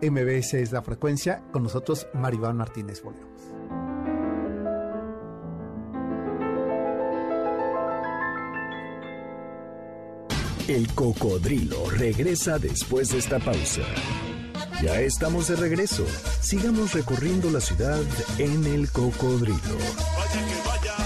[0.00, 1.42] MBS es la frecuencia.
[1.50, 3.02] Con nosotros, Maribán Martínez.
[3.02, 3.30] Volvemos.
[10.68, 13.82] El cocodrilo regresa después de esta pausa.
[14.82, 16.04] Ya estamos de regreso.
[16.40, 18.02] Sigamos recorriendo la ciudad
[18.38, 19.56] en el cocodrilo.
[19.58, 20.96] Vaya que vaya,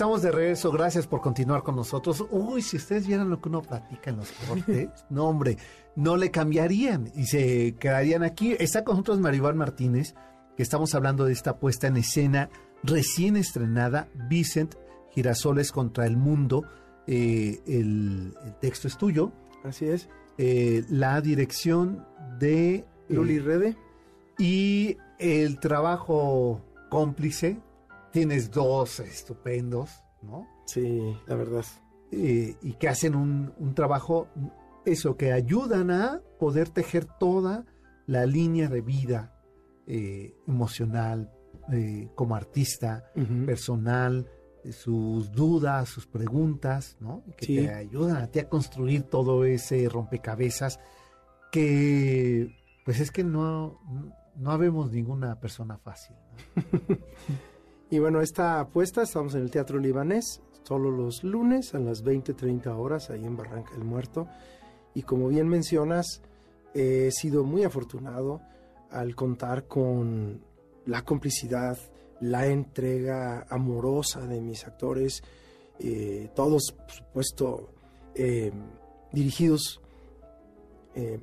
[0.00, 2.24] Estamos de regreso, gracias por continuar con nosotros.
[2.30, 5.58] Uy, si ustedes vieran lo que uno platica en los cortes, no hombre,
[5.94, 8.56] no le cambiarían y se quedarían aquí.
[8.58, 10.14] Está con nosotros Maribel Martínez,
[10.56, 12.48] que estamos hablando de esta puesta en escena
[12.82, 14.74] recién estrenada, Vicent
[15.10, 16.64] Girasoles contra el Mundo.
[17.06, 19.32] Eh, el, el texto es tuyo.
[19.64, 20.08] Así es.
[20.38, 22.06] Eh, la dirección
[22.38, 23.76] de eh, Luli Rede.
[24.38, 27.60] y el trabajo cómplice.
[28.12, 29.90] Tienes dos estupendos,
[30.22, 30.46] ¿no?
[30.66, 31.64] Sí, la verdad.
[32.10, 34.26] Y que hacen un, un trabajo,
[34.84, 37.64] eso, que ayudan a poder tejer toda
[38.06, 39.32] la línea de vida
[39.86, 41.32] eh, emocional,
[41.72, 43.04] eh, como artista,
[43.46, 44.28] personal,
[44.64, 47.22] eh, sus dudas, sus preguntas, ¿no?
[47.36, 47.56] Que Sí.
[47.56, 50.80] te ayudan a ti a construir todo ese rompecabezas
[51.52, 53.80] que, pues es que no,
[54.36, 56.16] no habemos ninguna persona fácil.
[56.56, 56.96] ¿no?
[57.92, 62.68] Y bueno, esta apuesta, estamos en el Teatro Libanés, solo los lunes a las 20-30
[62.78, 64.28] horas, ahí en Barranca del Muerto.
[64.94, 66.22] Y como bien mencionas,
[66.72, 68.40] he sido muy afortunado
[68.90, 70.40] al contar con
[70.86, 71.76] la complicidad,
[72.20, 75.24] la entrega amorosa de mis actores,
[75.80, 77.70] eh, todos, por supuesto,
[78.14, 78.52] eh,
[79.10, 79.80] dirigidos,
[80.94, 81.18] eh,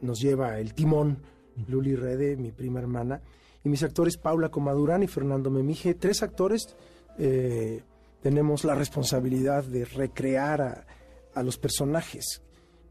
[0.00, 1.22] nos lleva el timón,
[1.66, 3.20] Luli Rede, mi prima hermana,
[3.64, 6.76] y mis actores Paula Comadurán y Fernando Memije, tres actores,
[7.18, 7.82] eh,
[8.20, 10.86] tenemos la responsabilidad de recrear a,
[11.34, 12.42] a los personajes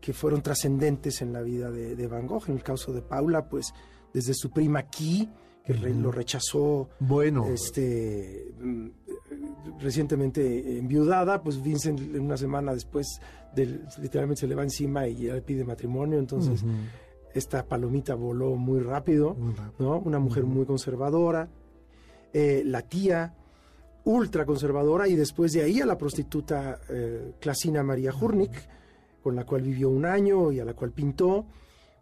[0.01, 2.43] que fueron trascendentes en la vida de, de Van Gogh.
[2.47, 3.73] En el caso de Paula, pues
[4.13, 5.30] desde su prima Key,
[5.65, 8.53] que re- lo rechazó Bueno, este
[9.80, 13.19] recientemente enviudada, pues Vincent una semana después
[13.53, 16.63] del- literalmente se le va encima y le pide matrimonio, entonces
[17.38, 19.89] esta palomita voló muy rápido, muy rápido.
[19.89, 20.00] ¿no?
[20.00, 21.50] Una mujer muy conservadora,
[22.34, 23.34] eh, la tía
[24.04, 28.54] ultra conservadora y después de ahí a la prostituta eh, Clasina María Hurnik,
[29.21, 31.45] con la cual vivió un año y a la cual pintó,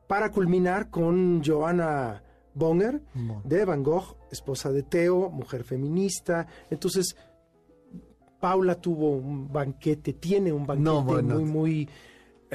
[0.07, 2.21] para culminar con Johanna
[2.53, 3.01] Bonger,
[3.43, 6.47] de Van Gogh, esposa de Theo, mujer feminista.
[6.69, 7.15] Entonces,
[8.39, 11.35] Paula tuvo un banquete, tiene un banquete No, bueno.
[11.35, 11.89] muy, muy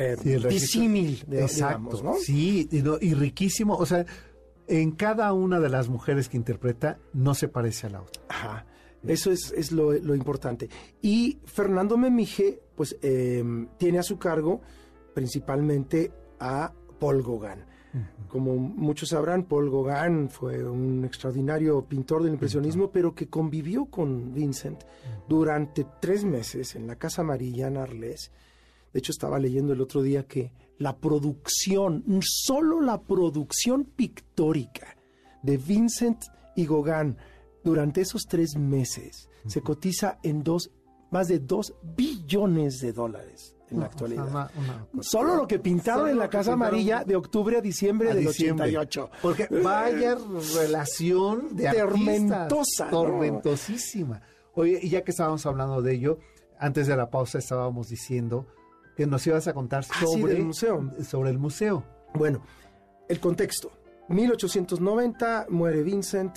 [0.00, 2.14] eh, Sí, disímil, Exacto, digamos, ¿no?
[2.14, 3.74] sí, y, no- y riquísimo.
[3.76, 4.04] O sea,
[4.66, 8.22] en cada una de las mujeres que interpreta no se parece a la otra.
[8.28, 8.66] Ajá.
[9.06, 10.68] Eso es, es lo, lo importante.
[11.00, 13.42] Y Fernando Memije, pues, eh,
[13.78, 14.60] tiene a su cargo
[15.14, 17.64] principalmente a Paul Gauguin.
[18.28, 24.32] Como muchos sabrán, Paul Gauguin fue un extraordinario pintor del impresionismo, pero que convivió con
[24.32, 24.84] Vincent
[25.28, 28.30] durante tres meses en la Casa Amarilla en Arles.
[28.92, 34.96] De hecho, estaba leyendo el otro día que la producción, solo la producción pictórica
[35.42, 36.22] de Vincent
[36.56, 37.16] y Gauguin
[37.62, 40.70] durante esos tres meses se cotiza en dos,
[41.10, 44.28] más de dos billones de dólares en la No, o sea, actualidad.
[44.28, 44.50] una-
[44.92, 48.26] una- Solo lo que pintaron en la Casa Amarilla de octubre a diciembre a del
[48.26, 48.64] diciembre.
[48.76, 49.10] 88.
[49.22, 50.16] Porque vaya
[50.56, 54.20] relación de Tormentosa, tormentosísima.
[54.54, 56.18] Oye, y ya que estábamos hablando de ello,
[56.58, 58.46] antes de la pausa estábamos diciendo
[59.00, 60.90] que nos ibas a contar Ah, sí, sobre, del museo.
[61.02, 61.82] sobre el museo.
[62.12, 62.42] Bueno,
[63.08, 63.72] el contexto.
[64.10, 66.36] 1890 muere Vincent,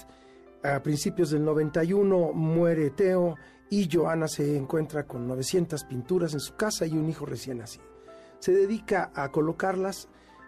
[0.64, 3.36] a principios del 91 muere Theo
[3.70, 7.84] y Johanna se encuentra con 900 pinturas en su casa y un hijo recién nacido.
[8.40, 10.08] Se dedica a colocarlas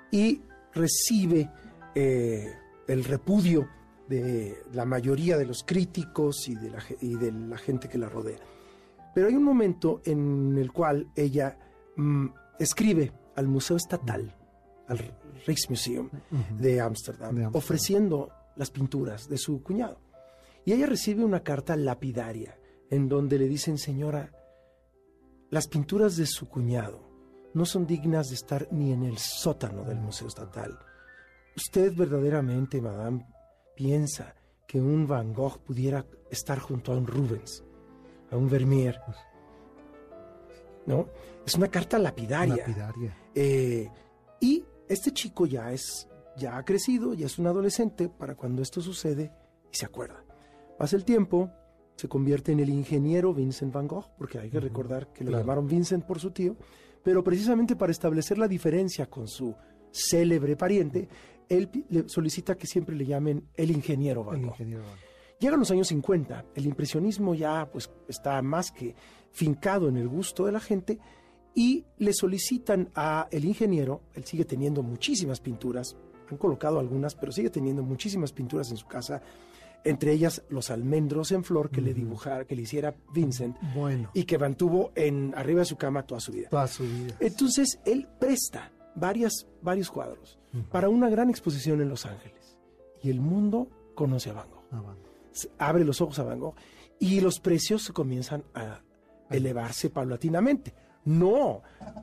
[0.10, 0.42] y
[0.74, 1.52] recibe
[1.96, 2.54] eh,
[2.88, 3.68] el repudio
[4.08, 8.08] de la mayoría de los críticos y de, la, y de la gente que la
[8.08, 8.40] rodea.
[9.14, 11.58] Pero hay un momento en el cual ella
[11.96, 12.28] mm,
[12.60, 14.36] escribe al Museo Estatal,
[14.88, 16.10] al Rijksmuseum
[16.60, 17.56] de Ámsterdam, De Ámsterdam.
[17.56, 20.00] ofreciendo las pinturas de su cuñado.
[20.64, 22.58] Y ella recibe una carta lapidaria
[22.90, 24.32] en donde le dicen, señora,
[25.50, 27.08] las pinturas de su cuñado
[27.54, 30.78] no son dignas de estar ni en el sótano del Museo Estatal.
[31.56, 33.26] ¿Usted verdaderamente, madame,
[33.76, 34.36] piensa
[34.68, 37.64] que un Van Gogh pudiera estar junto a un Rubens,
[38.32, 39.00] a un Vermeer?
[40.86, 41.08] ¿No?
[41.46, 42.58] Es una carta lapidaria.
[42.58, 43.18] Lapidaria.
[43.34, 43.90] Eh,
[44.40, 48.82] y este chico ya es, ya ha crecido, ya es un adolescente para cuando esto
[48.82, 49.32] sucede
[49.72, 50.24] y se acuerda.
[50.78, 51.52] Pasa el tiempo,
[51.96, 55.44] se convierte en el ingeniero Vincent Van Gogh, porque hay que recordar que lo claro.
[55.44, 56.56] llamaron Vincent por su tío,
[57.04, 59.56] pero precisamente para establecer la diferencia con su
[59.92, 61.08] célebre pariente,
[61.48, 64.56] él le solicita que siempre le llamen el ingeniero Van El Gogh.
[65.40, 68.96] Llegan los años 50, el impresionismo ya pues está más que
[69.32, 71.00] fincado en el gusto de la gente
[71.54, 75.96] y le solicitan a el ingeniero, él sigue teniendo muchísimas pinturas,
[76.30, 79.22] han colocado algunas, pero sigue teniendo muchísimas pinturas en su casa,
[79.84, 84.24] entre ellas los almendros en flor que le dibujara, que le hiciera Vincent Bueno, y
[84.24, 86.50] que mantuvo en arriba de su cama toda su vida.
[86.50, 87.16] toda su vida.
[87.20, 90.40] Entonces él presta varias, varios cuadros
[90.72, 92.58] para una gran exposición en Los Ángeles
[93.04, 94.64] y el mundo conoce a Van Gogh.
[94.72, 94.98] Ah, bueno.
[95.04, 95.15] Se
[95.58, 96.56] abre los ojos a Van Gogh
[97.00, 98.82] y los precios comienzan a
[99.30, 100.74] elevarse paulatinamente.
[101.06, 101.62] No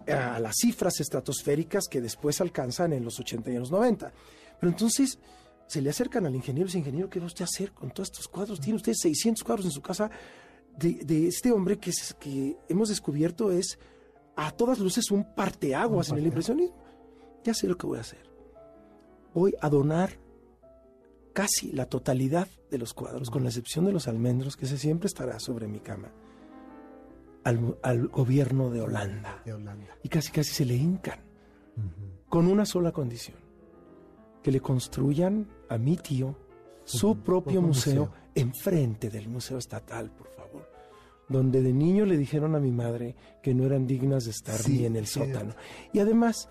[0.09, 4.13] a las cifras estratosféricas que después alcanzan en los 80 y en los 90.
[4.61, 5.19] Pero entonces
[5.67, 8.11] se le acercan al ingeniero y dice, ingeniero, ¿qué va usted a hacer con todos
[8.11, 8.61] estos cuadros?
[8.61, 10.11] Tiene usted 600 cuadros en su casa
[10.77, 13.79] de, de este hombre que, es- que hemos descubierto es
[14.37, 16.77] a todas luces un parteaguas en el impresionismo.
[17.45, 18.31] Ya sé lo que voy a hacer.
[19.35, 20.19] Voy a donar
[21.33, 25.07] casi la totalidad de los cuadros, con la excepción de los almendros, que ese siempre
[25.07, 26.11] estará sobre mi cama,
[27.45, 29.43] al, al gobierno de Holanda.
[29.45, 29.97] De Holanda.
[30.03, 31.21] Y casi casi se le hincan,
[32.29, 33.37] con una sola condición,
[34.43, 36.37] que le construyan a mi tío
[36.85, 38.15] su propio propio museo, museo.
[38.35, 40.69] enfrente del Museo Estatal, por favor.
[41.29, 44.79] Donde de niño le dijeron a mi madre que no eran dignas de estar Sí,
[44.81, 45.35] ni en el cierto.
[45.35, 45.55] sótano.
[45.93, 46.49] Y además,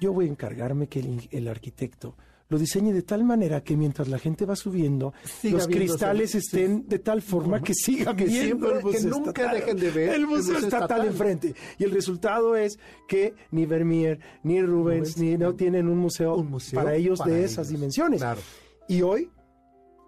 [0.00, 2.16] yo voy a encargarme que el, el arquitecto
[2.48, 6.88] lo diseñe de tal manera que mientras la gente va subiendo, Siga los cristales estén
[6.88, 9.54] de tal forma que sigan Que viendo siempre- el museo que nunca estatal.
[9.60, 11.06] dejen de ver el el museo, museo estatal, estatal.
[11.06, 11.54] enfrente.
[11.78, 12.78] Y el resultado es
[13.08, 17.18] que ni Vermeer, ni Rubens, Rubens, ni no tienen un museo, un museo para ellos
[17.18, 17.52] para de ellos.
[17.52, 18.20] esas dimensiones.
[18.20, 18.40] Claro.
[18.88, 19.28] Y hoy,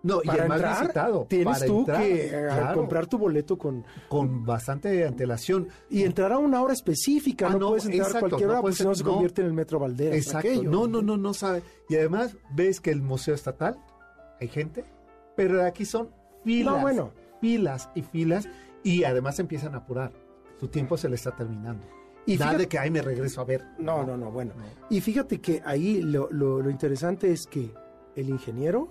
[0.03, 1.27] No, y para el más entrar, visitado.
[1.29, 5.69] tienes tú entrar, que eh, claro, comprar tu boleto con con bastante antelación.
[5.91, 7.49] y entrar a una hora específica.
[7.49, 9.05] Ah, no, no, puedes entrar a exacto, cualquier no hora porque puedes si no se
[9.05, 9.11] no.
[9.11, 10.17] convierte en el Metro Valderas.
[10.17, 10.49] Exacto.
[10.51, 10.71] aquello.
[10.71, 11.63] No, no, no, no sabe.
[11.89, 13.77] Y además ves que el Museo Estatal
[14.41, 14.85] hay gente,
[15.35, 16.11] pero aquí son
[16.45, 17.11] filas, No, bueno.
[17.41, 18.49] filas y filas
[18.85, 20.13] y además empiezan a apurar.
[20.61, 21.85] Su tiempo se le está terminando.
[22.25, 23.65] Y Nada fíjate- de que ahí me regreso a ver.
[23.79, 24.53] No, no, no, bueno.
[24.91, 27.73] Y fíjate que ahí lo, lo- lo interesante es que
[28.15, 28.89] el ingeniero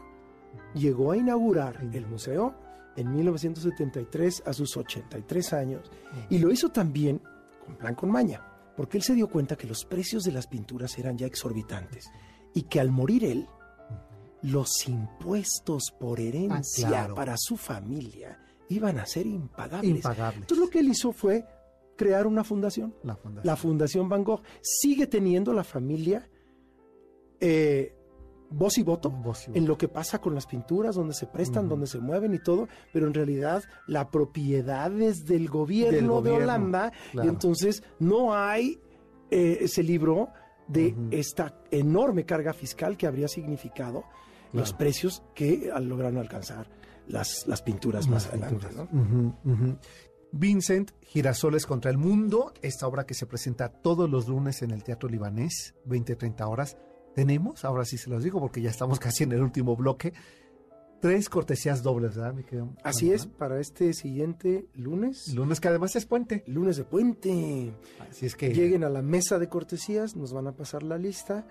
[0.73, 2.55] llegó a inaugurar el museo
[2.95, 5.91] en 1973 a sus 83 años
[6.29, 7.21] y lo hizo también
[7.65, 8.41] con plan con maña,
[8.75, 12.10] porque él se dio cuenta que los precios de las pinturas eran ya exorbitantes
[12.53, 13.47] y que al morir él,
[14.41, 17.15] los impuestos por herencia Ah, claro.
[17.15, 19.89] para su familia iban a ser impagables.
[19.97, 20.41] Impagables.
[20.41, 21.45] Entonces lo que él hizo fue
[21.95, 23.45] crear una fundación La fundación.
[23.47, 26.29] la Fundación Van Gogh sigue teniendo la familia
[27.39, 27.95] eh,
[28.49, 29.60] voz y voto Voz y voto.
[29.60, 32.67] en lo que pasa con las pinturas, donde se prestan, donde se mueven y todo,
[32.93, 37.27] pero en realidad la propiedad es del gobierno, Del de Holanda claro.
[37.27, 38.79] y entonces no hay
[39.31, 40.29] eh, ese libro
[40.67, 44.03] de esta enorme carga fiscal que habría significado
[44.53, 46.69] los precios que lograron alcanzar
[47.07, 48.67] las, las pinturas más adelante.
[50.31, 54.83] Vincent, Girasoles contra el Mundo, esta obra que se presenta todos los lunes en el
[54.83, 56.77] Teatro Libanés, 20-30 horas.
[57.17, 60.13] Tenemos, ahora sí se los digo porque ya estamos casi en el último bloque,
[61.01, 62.36] tres cortesías dobles, ¿verdad?
[62.36, 66.43] mi querido Así es, para este siguiente lunes, Lunes que además es puente.
[66.45, 67.73] lunes de puente.
[68.08, 68.53] Así es que...
[68.53, 71.47] Lleguen a la mesa de cortesías, nos van a pasar la lista.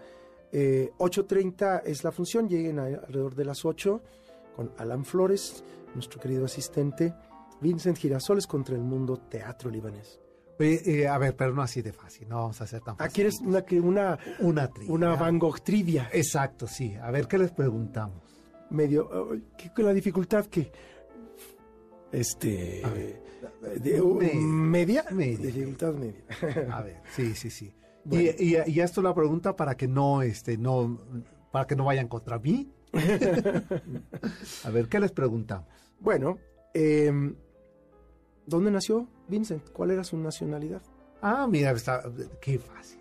[0.52, 4.00] Eh, 8.30 es la función, lleguen a- alrededor de las 8
[4.54, 7.12] con Alan Flores, nuestro querido asistente,
[7.60, 10.20] Vincent Girasoles contra el mundo teatro libanés.
[10.58, 13.12] Eh, a ver, pero no así de fácil, no vamos a hacer tan Ah, fácil.
[13.14, 14.92] ¿quieres una, que- una, una trivia?
[14.94, 16.08] una Van Gogh trivia?
[16.12, 16.94] Exacto, sí.
[16.94, 18.22] A ver, ¿qué les preguntamos?
[18.70, 19.42] Medio, eh,
[19.74, 20.72] ¿qué- la dificultad que...
[22.12, 22.82] Este...
[23.82, 24.40] De- uh, Media.
[24.40, 25.04] media.
[25.10, 25.46] Media.
[25.46, 26.24] Dificultad media.
[26.72, 27.74] A ver, sí, sí, sí.
[28.04, 28.30] Bueno.
[28.38, 30.98] Y, y, y esto la pregunta para que no, este, no,
[31.52, 32.72] para que no vayan contra mí.
[34.64, 35.68] a ver, ¿qué les preguntamos?
[36.00, 36.38] Bueno,
[36.74, 37.12] eh,
[38.46, 39.70] ¿dónde nació Vincent?
[39.70, 40.82] ¿Cuál era su nacionalidad?
[41.22, 42.02] Ah, mira, está,
[42.40, 43.00] qué fácil.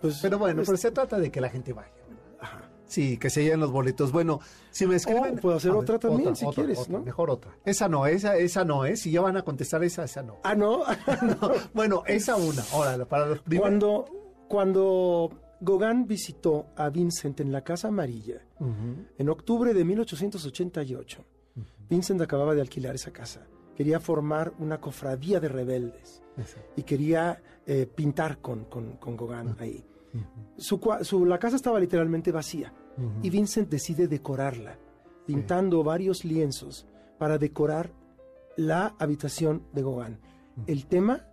[0.00, 1.92] Pues, pero bueno, pues- pero se trata de que la gente vaya.
[2.40, 2.70] Ajá.
[2.86, 4.12] Sí, que se lleven los boletos.
[4.12, 5.38] Bueno, si me escriben...
[5.38, 7.04] Oh, puedo hacer otra también, si quieres, otra, ¿no?
[7.04, 7.56] Mejor otra.
[7.64, 8.96] Esa no, esa, esa no, ¿eh?
[8.96, 10.38] Si ya van a contestar esa, esa no.
[10.44, 10.84] Ah, no.
[11.40, 12.62] No, Bueno, esa una.
[12.72, 13.62] Ahora, para los primeros...
[13.68, 14.04] cuando,
[14.48, 18.42] cuando Gauguin visitó a Vincent en la Casa Amarilla,
[19.18, 21.24] en octubre de 1888,
[21.88, 23.46] Vincent acababa de alquilar esa casa.
[23.76, 26.22] Quería formar una cofradía de rebeldes
[26.76, 29.84] y quería eh, pintar con, con, con Gauguin ahí.
[30.56, 32.72] Su, cua- su- la casa estaba literalmente vacía
[33.22, 34.78] y Vincent decide decorarla,
[35.26, 36.86] pintando varios lienzos
[37.18, 37.92] para decorar
[38.56, 40.18] la habitación de Gauguin.
[40.66, 41.26] El tema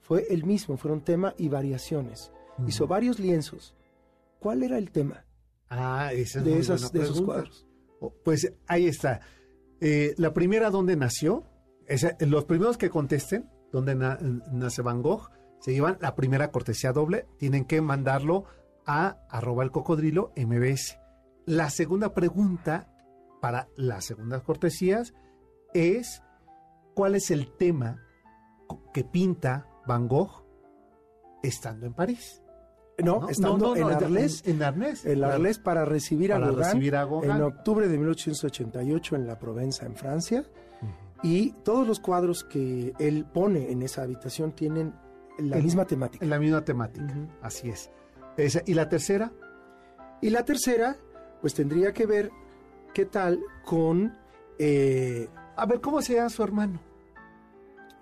[0.00, 2.30] fue el mismo, fueron tema y variaciones.
[2.66, 3.74] Hizo varios lienzos.
[4.38, 5.24] ¿Cuál era el tema
[5.68, 7.66] Ah, esa es de, esas, de esos cuadros?
[8.00, 9.20] Oh, Pues ahí está.
[9.80, 11.44] Eh, la primera, ¿dónde nació?
[12.20, 14.18] Los primeros que contesten, ¿dónde na-
[14.52, 15.30] nace Van Gogh?
[15.60, 17.26] Se llevan la primera cortesía doble.
[17.38, 18.44] Tienen que mandarlo
[18.86, 20.98] a arroba el cocodrilo MBS.
[21.46, 22.88] La segunda pregunta
[23.40, 25.14] para las segundas cortesías
[25.74, 26.22] es
[26.94, 28.02] cuál es el tema
[28.92, 30.44] que pinta Van Gogh
[31.42, 32.42] estando en París.
[33.02, 34.42] No, estando en Arles.
[34.46, 35.06] En, Arles.
[35.06, 35.34] En claro.
[35.34, 37.30] Arles para recibir, Para a, Gauguin recibir a Gauguin.
[37.30, 40.44] en octubre de 1888 en la Provenza, en Francia.
[41.22, 44.94] Y todos los cuadros que él pone en esa habitación tienen
[45.38, 46.24] la misma temática.
[46.24, 47.14] En la misma temática.
[47.42, 47.90] Así es.
[48.36, 49.32] Esa- y la tercera,
[50.20, 50.96] Y la tercera,
[51.40, 52.30] pues tendría que ver
[52.92, 54.16] qué tal con...
[54.58, 56.80] eh, a ver, ¿cómo se llama su hermano?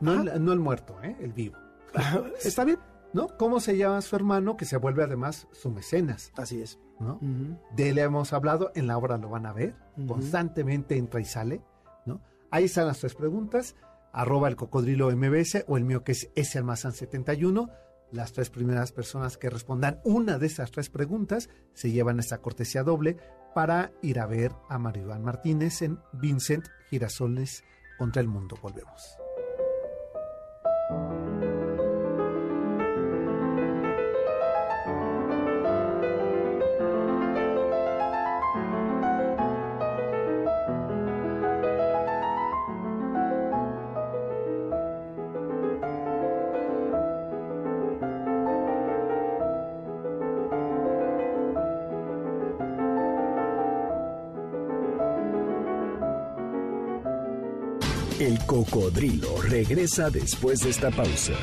[0.00, 1.14] No, el, no el muerto, ¿eh?
[1.20, 1.56] el vivo.
[2.44, 2.78] ¿Está bien?
[3.12, 3.28] ¿No?
[3.38, 6.32] ¿Cómo se llama su hermano que se vuelve además su mecenas?
[6.36, 6.78] Así es.
[7.00, 7.18] ¿no?
[7.74, 9.74] De él hemos hablado, en la obra lo van a ver,
[10.08, 11.60] constantemente entra y sale,
[12.06, 12.20] ¿no?
[12.57, 13.76] Ahí están las tres preguntas,
[14.14, 17.68] arroba el cocodrilo MBS o el mío que es S Almazán 71.
[18.12, 22.82] Las tres primeras personas que respondan una de esas tres preguntas se llevan esta cortesía
[22.82, 23.18] doble
[23.54, 27.62] para ir a ver a Mario Martínez en Vincent Girasoles
[27.98, 28.57] contra el mundo.
[28.62, 29.18] Volvemos.
[58.64, 61.34] Cocodrilo regresa después de esta pausa.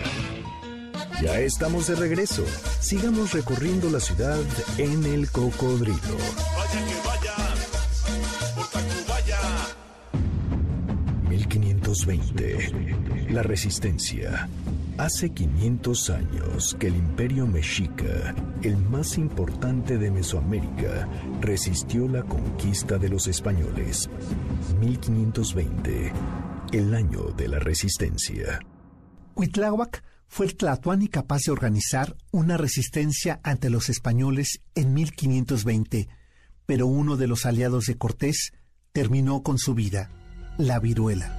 [1.22, 2.44] Ya estamos de regreso.
[2.80, 4.40] Sigamos recorriendo la ciudad
[4.80, 6.18] en el cocodrilo.
[6.58, 7.36] Vaya que vaya,
[8.56, 9.40] por Tacubaya.
[11.30, 13.28] 1520.
[13.30, 14.50] La resistencia.
[14.98, 18.34] Hace 500 años que el imperio mexica,
[18.64, 21.08] el más importante de Mesoamérica,
[21.42, 24.10] resistió la conquista de los españoles.
[24.80, 26.12] 1520.
[26.74, 28.60] El año de la resistencia.
[29.36, 36.10] Huitláhuac fue el tlatoani capaz de organizar una resistencia ante los españoles en 1520,
[36.66, 38.54] pero uno de los aliados de Cortés
[38.92, 40.10] terminó con su vida,
[40.58, 41.38] la viruela.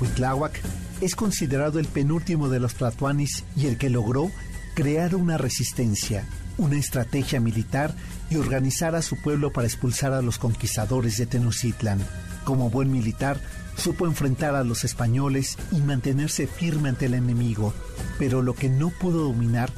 [0.00, 0.60] Huitláhuac
[1.00, 4.32] es considerado el penúltimo de los tlatoanis y el que logró
[4.74, 6.26] crear una resistencia,
[6.60, 7.94] una estrategia militar
[8.28, 11.98] y organizar a su pueblo para expulsar a los conquistadores de Tenochtitlan.
[12.44, 13.40] Como buen militar,
[13.76, 17.72] supo enfrentar a los españoles y mantenerse firme ante el enemigo,
[18.18, 19.72] pero lo que no pudo dominar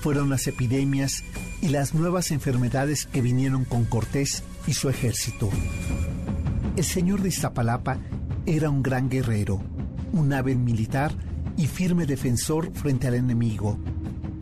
[0.00, 1.24] fueron las epidemias
[1.60, 5.50] y las nuevas enfermedades que vinieron con Cortés y su ejército.
[6.76, 7.98] El señor de Iztapalapa
[8.46, 9.60] era un gran guerrero,
[10.12, 11.12] un hábil militar
[11.56, 13.76] y firme defensor frente al enemigo.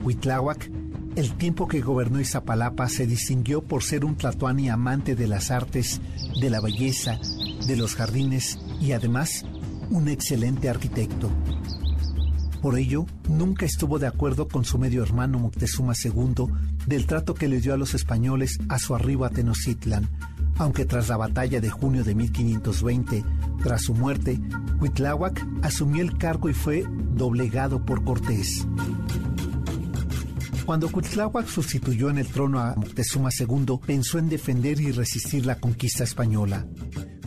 [0.02, 0.70] Huitláhuac,
[1.16, 6.00] el tiempo que gobernó Iztapalapa, se distinguió por ser un tlatoani amante de las artes,
[6.40, 7.18] de la belleza,
[7.66, 9.44] de los jardines y además
[9.90, 11.30] un excelente arquitecto.
[12.60, 16.46] Por ello, nunca estuvo de acuerdo con su medio hermano Moctezuma II
[16.86, 20.08] del trato que le dio a los españoles a su arribo a Tenochtitlan,
[20.58, 23.24] aunque tras la batalla de junio de 1520,
[23.62, 24.40] tras su muerte,
[24.80, 28.66] Huitláhuac asumió el cargo y fue doblegado por Cortés.
[30.66, 35.60] Cuando Cuitláhuac sustituyó en el trono a Moctezuma II, pensó en defender y resistir la
[35.60, 36.66] conquista española.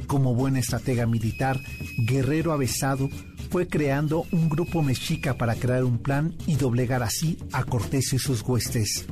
[0.08, 1.58] Como buen estratega militar,
[2.06, 3.10] guerrero avesado,
[3.50, 8.20] fue creando un grupo mexica para crear un plan y doblegar así a Cortés y
[8.20, 9.06] sus huestes.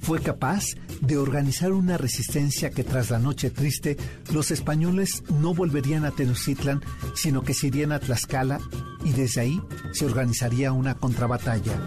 [0.00, 3.96] Fue capaz de organizar una resistencia que tras la noche triste
[4.32, 6.82] los españoles no volverían a Tenochtitlan,
[7.14, 8.58] sino que se irían a Tlaxcala
[9.04, 11.78] y desde ahí se organizaría una contrabatalla.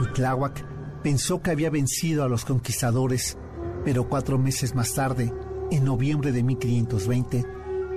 [0.00, 0.64] Huitláhuac
[1.02, 3.36] pensó que había vencido a los conquistadores,
[3.84, 5.32] pero cuatro meses más tarde,
[5.70, 7.44] en noviembre de 1520,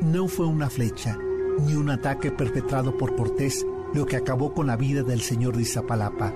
[0.01, 1.17] no fue una flecha
[1.59, 5.61] ni un ataque perpetrado por Cortés lo que acabó con la vida del señor de
[5.61, 6.33] Iztapalapa,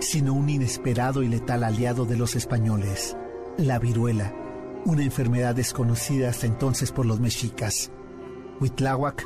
[0.00, 3.16] sino un inesperado y letal aliado de los españoles,
[3.58, 4.34] la viruela,
[4.84, 7.90] una enfermedad desconocida hasta entonces por los mexicas.
[8.60, 9.24] Huitláhuac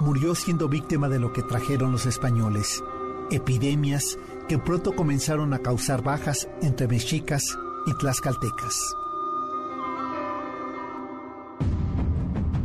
[0.00, 2.82] murió siendo víctima de lo que trajeron los españoles,
[3.30, 4.18] epidemias
[4.50, 8.96] que pronto comenzaron a causar bajas entre mexicas y tlaxcaltecas.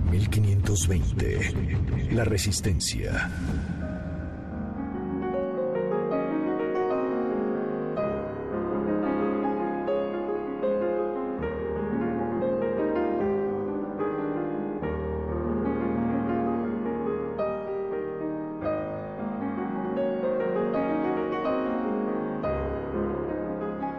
[0.10, 2.10] 1520.
[2.10, 3.30] La resistencia.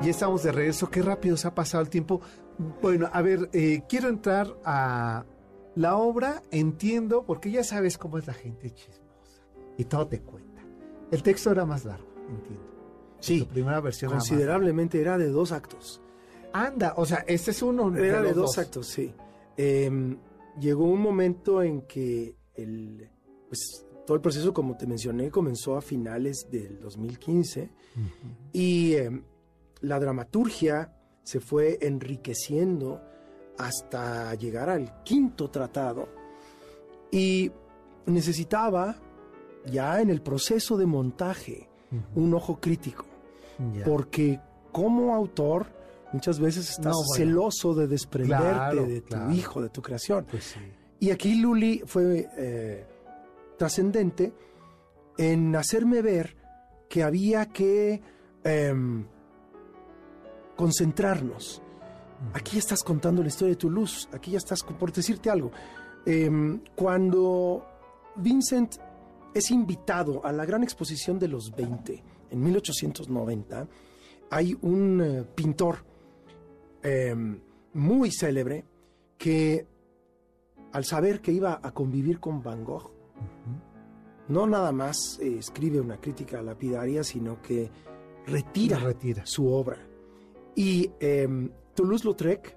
[0.06, 0.88] Ya estamos de regreso.
[0.88, 2.20] Qué rápido se ha pasado el tiempo.
[2.80, 5.24] Bueno, a ver, eh, quiero entrar a
[5.74, 6.44] la obra.
[6.52, 9.42] Entiendo, porque ya sabes cómo es la gente chismosa.
[9.76, 10.62] Y todo te cuenta.
[11.10, 12.62] El texto era más largo, entiendo.
[13.18, 16.00] Sí, Tu primera versión era más considerablemente era de dos actos.
[16.52, 17.92] Anda, o sea, este es uno.
[17.96, 19.12] Era de dos actos, sí.
[19.56, 20.16] Eh,
[20.60, 23.10] llegó un momento en que el,
[23.48, 27.72] pues, todo el proceso, como te mencioné, comenzó a finales del 2015
[28.52, 29.10] y eh,
[29.86, 33.00] la dramaturgia se fue enriqueciendo
[33.58, 36.08] hasta llegar al quinto tratado
[37.10, 37.50] y
[38.06, 38.96] necesitaba
[39.64, 41.68] ya en el proceso de montaje
[42.14, 43.06] un ojo crítico
[43.84, 44.38] porque
[44.72, 45.66] como autor
[46.12, 47.14] muchas veces estás No, bueno.
[47.16, 49.32] celoso de desprenderte Claro, de tu claro.
[49.32, 50.26] hijo, de tu creación.
[50.30, 50.60] Pues sí.
[51.00, 52.86] Y aquí Luli fue eh,
[53.58, 54.32] trascendente
[55.18, 56.36] en hacerme ver
[56.88, 58.00] que había que
[58.44, 59.06] em,
[60.56, 61.62] concentrarnos.
[62.32, 65.50] Aquí estás contando la historia de tu luz, aquí ya estás, por decirte algo,
[66.06, 67.64] em, cuando
[68.16, 68.76] Vincent
[69.34, 73.68] es invitado a la gran exposición de los 20 en 1890,
[74.30, 75.84] hay un eh, pintor
[76.82, 77.38] em,
[77.74, 78.64] muy célebre
[79.18, 79.66] que
[80.72, 82.90] al saber que iba a convivir con Van Gogh,
[84.28, 87.70] no nada más eh, escribe una crítica lapidaria, sino que
[88.26, 89.85] retira, su obra.
[90.56, 92.56] Y em, Toulouse-Lautrec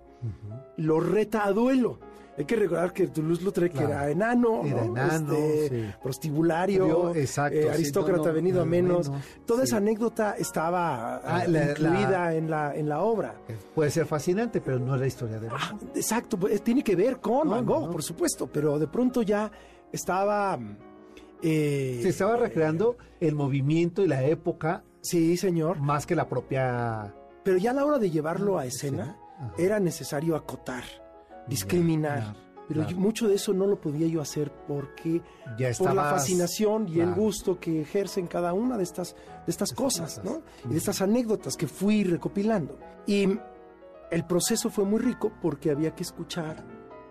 [0.78, 2.00] lo reta a duelo.
[2.38, 3.90] Hay que recordar que Toulouse-Lautrec Claro.
[3.90, 4.92] era enano, Era ¿no?
[4.92, 5.92] enano, Este, sí.
[6.02, 9.10] prostibulario, Yo, exacto, eh, sí, aristócrata no, venido a no, menos.
[9.10, 9.64] menos, Toda sí.
[9.68, 13.36] esa anécdota estaba Ah, eh, la- incluida la- en, la, en la obra.
[13.76, 17.20] Puede ser fascinante, pero no es la historia de Ah, exacto, pues, tiene que ver
[17.20, 19.52] con Van Gogh, por supuesto, pero de pronto ya
[19.92, 20.58] estaba...
[21.42, 25.80] eh, Se estaba recreando el movimiento y la época Sí, señor.
[25.82, 27.14] más que la propia.
[27.50, 29.18] Pero ya a la hora de llevarlo a escena.
[29.58, 30.84] era necesario acotar,
[31.48, 32.20] discriminar.
[32.20, 32.38] claro,
[32.68, 32.90] pero claro.
[32.96, 35.22] yo- mucho de eso no lo podía yo hacer porque
[35.58, 35.94] Ya por estaba.
[35.96, 40.22] la fascinación y el gusto que ejercen cada una de estas, de estas cosas.
[40.24, 40.42] ¿no?
[40.66, 42.78] Y de estas anécdotas que fui recopilando.
[43.08, 43.28] Y
[44.12, 46.64] el proceso fue muy rico porque había que escuchar,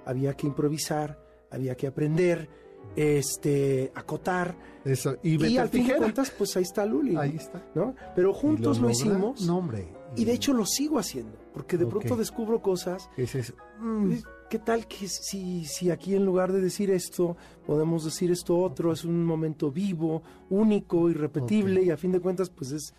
[0.07, 1.19] había que improvisar,
[1.51, 2.49] había que aprender,
[2.95, 4.55] este, acotar.
[4.85, 5.17] Eso.
[5.23, 7.17] Y, Y, al fin de cuentas, pues ahí está Luli.
[7.17, 7.63] Ahí está.
[7.75, 7.95] ¿no?
[8.15, 9.41] Pero juntos lo, logra- hicimos.
[9.47, 9.89] No, hombre.
[10.17, 11.91] Y de hecho lo sigo haciendo, porque de Ok.
[11.91, 13.09] pronto descubro cosas.
[13.17, 13.53] Es.
[13.81, 14.13] mm,
[14.51, 17.37] ¿Qué tal que si, si aquí en lugar de decir esto,
[17.67, 18.93] podemos decir esto otro?
[18.93, 21.87] Es un momento vivo, único, irrepetible, Ok.
[21.87, 22.95] y a fin de cuentas, pues es,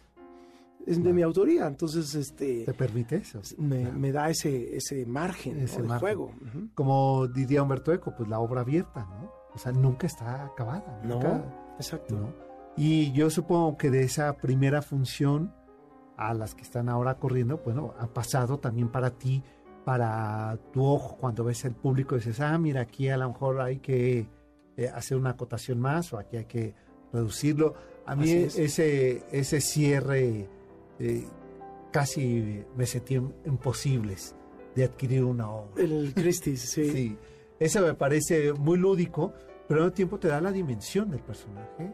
[0.86, 1.66] es de mi autoría.
[1.66, 3.42] Entonces, este ¿Te permite eso?
[3.58, 5.64] me, me da ese, ese margen ¿no?
[5.66, 6.00] Ese de margen.
[6.00, 6.26] juego.
[6.26, 6.70] Ujú.
[6.76, 9.32] Como diría Humberto Eco, pues la obra abierta, ¿no?
[9.54, 11.02] O sea, nunca está acabada.
[11.04, 12.16] No, nunca- exacto.
[12.16, 12.34] ¿no?
[12.78, 15.52] Y yo supongo que de esa primera función
[16.20, 19.42] a las que están ahora corriendo, bueno, ha pasado también para ti,
[19.86, 23.78] para tu ojo, cuando ves el público, dices, ah, mira, aquí a lo mejor hay
[23.78, 24.28] que
[24.76, 26.74] eh, hacer una acotación más o aquí hay que
[27.14, 27.74] reducirlo.
[28.06, 28.60] A mí es.
[28.60, 30.50] ese, ese cierre
[31.00, 31.26] eh,
[31.90, 34.36] casi me sentí imposibles
[34.76, 35.82] de adquirir una obra.
[35.82, 36.92] El Christie's, sí.
[36.92, 37.18] Sí,
[37.60, 39.32] eso me parece muy lúdico,
[39.70, 41.94] pero al mismo tiempo te da la dimensión del personaje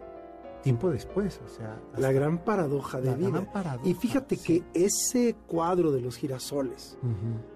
[0.65, 3.29] tiempo después, o sea, La gran paradoja de La vida.
[3.29, 4.63] gran paradoja, y fíjate sí.
[4.73, 6.97] que ese cuadro de los girasoles,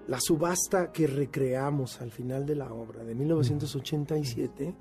[0.06, 4.74] la subasta que recreamos al final de la obra de 1987,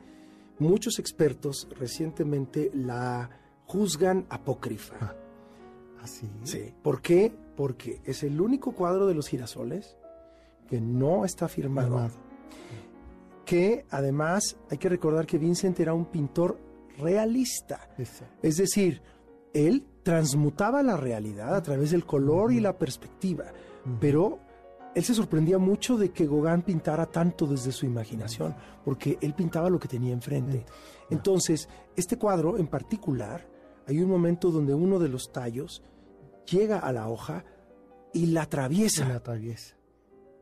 [0.59, 3.31] muchos expertos recientemente la
[3.65, 5.15] juzgan apócrifa.
[6.03, 6.29] Así.
[6.43, 6.71] Sí.
[6.83, 7.33] ¿Por qué?
[7.57, 9.97] Porque es el único cuadro de los girasoles
[10.67, 11.87] que no está firmado.
[11.87, 12.13] Firmado.
[13.43, 16.68] Que además hay que recordar que Vincent era un pintor
[16.99, 17.89] realista.
[18.41, 19.01] Es decir,
[19.53, 23.45] él transmutaba la realidad a través del color y la perspectiva,
[23.99, 24.39] pero
[24.95, 29.69] él se sorprendía mucho de que Gauguin pintara tanto desde su imaginación, porque él pintaba
[29.69, 30.65] lo que tenía enfrente.
[31.09, 33.47] Entonces, este cuadro en particular,
[33.87, 35.81] hay un momento donde uno de los tallos
[36.45, 37.45] llega a la hoja
[38.13, 39.75] y la atraviesa, Se la atraviesa.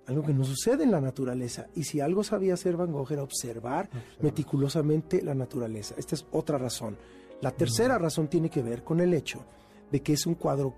[0.08, 1.68] Algo que no sucede en la naturaleza.
[1.76, 3.90] Y si algo sabía hacer Van Gogh era observar
[4.22, 5.96] meticulosamente la naturaleza.
[5.98, 6.98] Esta es otra razón.
[7.42, 9.44] La tercera razón tiene que ver con el hecho
[9.92, 10.74] de que es un cuadro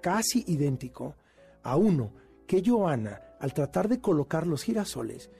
[0.00, 1.16] casi idéntico
[1.62, 2.12] a uno
[2.46, 5.30] que Johanna, al tratar de colocar los girasoles,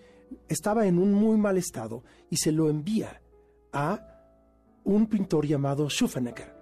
[0.48, 3.22] estaba en un muy mal estado y se lo envía
[3.72, 4.00] a
[4.82, 6.54] un pintor llamado Schuffenecker,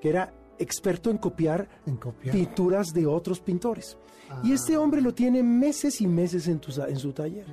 [0.00, 2.34] que era experto en copiar En copiar.
[2.34, 3.98] pinturas de otros pintores.
[4.42, 7.44] Y este hombre lo tiene meses y meses en, tu- en su taller.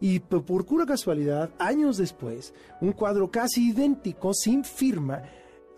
[0.00, 2.52] Y por pura casualidad, años después,
[2.82, 5.22] un cuadro casi idéntico, sin firma,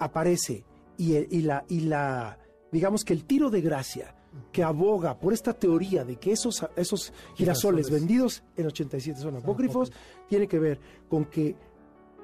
[0.00, 0.64] aparece.
[0.96, 2.38] Y, y la, y la,
[2.72, 4.16] digamos que el tiro de gracia
[4.50, 7.90] que aboga por esta teoría de que esos, esos girasoles, Girasoles.
[7.90, 9.92] vendidos en 87 son apócrifos,
[10.28, 11.54] tiene que ver con que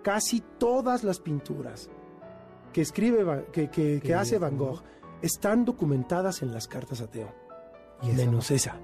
[0.02, 1.88] casi todas las pinturas
[2.74, 4.82] que escribe, que, que- hace Van Gogh
[5.22, 7.32] están documentadas en las cartas a Teo,
[8.02, 8.76] Y esa menos esa.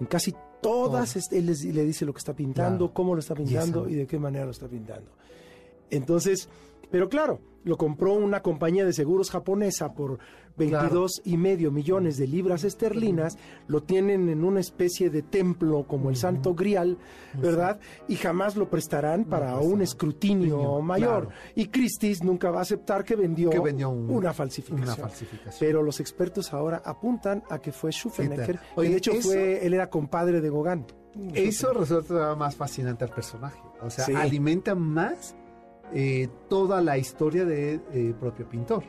[0.00, 0.32] En casi
[0.62, 1.18] todas Todo.
[1.20, 2.94] est- él les- le dice lo que está pintando, Claro.
[2.94, 5.10] cómo lo está pintando y de qué manera lo está pintando.
[5.90, 6.48] Entonces,
[6.90, 10.18] pero claro, lo compró una compañía de seguros japonesa por
[10.56, 13.36] 22 y medio millones de libras esterlinas,
[13.66, 16.96] lo tienen en una especie de templo como el Santo Grial,
[17.34, 17.78] ¿verdad?
[18.08, 21.26] Y jamás lo prestarán para un escrutinio mayor.
[21.28, 21.40] claro.
[21.54, 24.82] Y Christie's nunca va a aceptar que vendió, Que vendió un- una falsificación.
[24.88, 25.54] una falsificación.
[25.60, 29.66] Pero los expertos ahora apuntan a que fue Schuffenecker, que Oye, de hecho eso- fue,
[29.66, 30.84] él era compadre de Gauguin.
[31.34, 33.60] Eso resulta más fascinante al personaje.
[33.82, 34.14] O sea, Sí.
[34.14, 35.34] alimenta más
[35.94, 38.82] eh, toda la historia del propio pintor.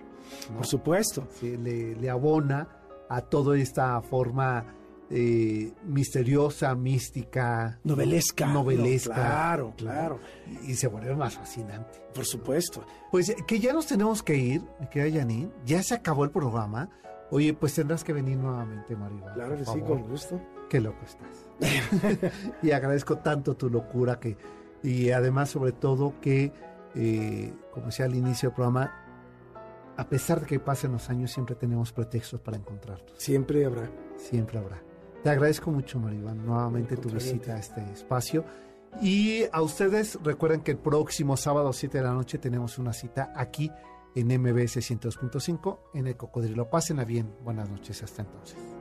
[0.49, 0.57] ¿No?
[0.57, 1.28] Por supuesto.
[1.39, 2.67] Sí, le, le abona
[3.09, 4.65] a toda esta forma
[5.09, 8.47] eh, misteriosa, mística, Novelesca.
[8.47, 9.15] novelesca.
[9.15, 10.19] No, claro, claro.
[10.63, 12.01] Y, y se vuelve más fascinante.
[12.13, 12.84] Por supuesto.
[13.11, 15.49] Pues que ya nos tenemos que ir, mi querida Janine.
[15.65, 16.89] Ya se acabó el programa.
[17.30, 19.34] Oye, pues tendrás que venir nuevamente, Maribel.
[19.34, 20.41] Claro que sí, con gusto.
[20.69, 21.47] Qué loco estás.
[22.61, 24.38] y agradezco tanto tu locura que
[24.84, 26.51] y además sobre todo que
[26.95, 29.06] eh, como decía al inicio del programa
[29.97, 33.11] a pesar de que pasen los años siempre tenemos pretextos para encontrarnos.
[33.17, 33.89] Siempre habrá.
[34.15, 34.81] siempre habrá.
[35.23, 38.45] Te agradezco mucho Maribán nuevamente tu visita a este espacio.
[39.01, 43.33] Y a ustedes recuerden que el próximo sábado 7 de la noche tenemos una cita
[43.35, 43.71] aquí
[44.15, 46.69] en MBS 102.5 en el Cocodrilo.
[46.69, 47.35] Pásenla bien.
[47.43, 48.01] Buenas noches.
[48.03, 48.76] Hasta entonces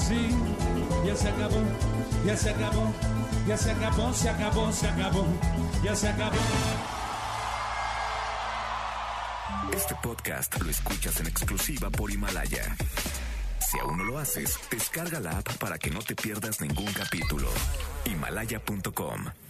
[0.00, 0.36] compa, dice sí.
[1.06, 1.62] Ya se acabó,
[2.24, 2.94] ya se acabó,
[3.46, 5.26] ya se acabó, se acabó, se acabó,
[5.82, 6.36] ya se acabó.
[9.74, 12.76] Este podcast lo escuchas en exclusiva por Himalaya.
[13.60, 17.48] Si aún no lo haces, descarga la app para que no te pierdas ningún capítulo.
[18.04, 19.49] Himalaya.com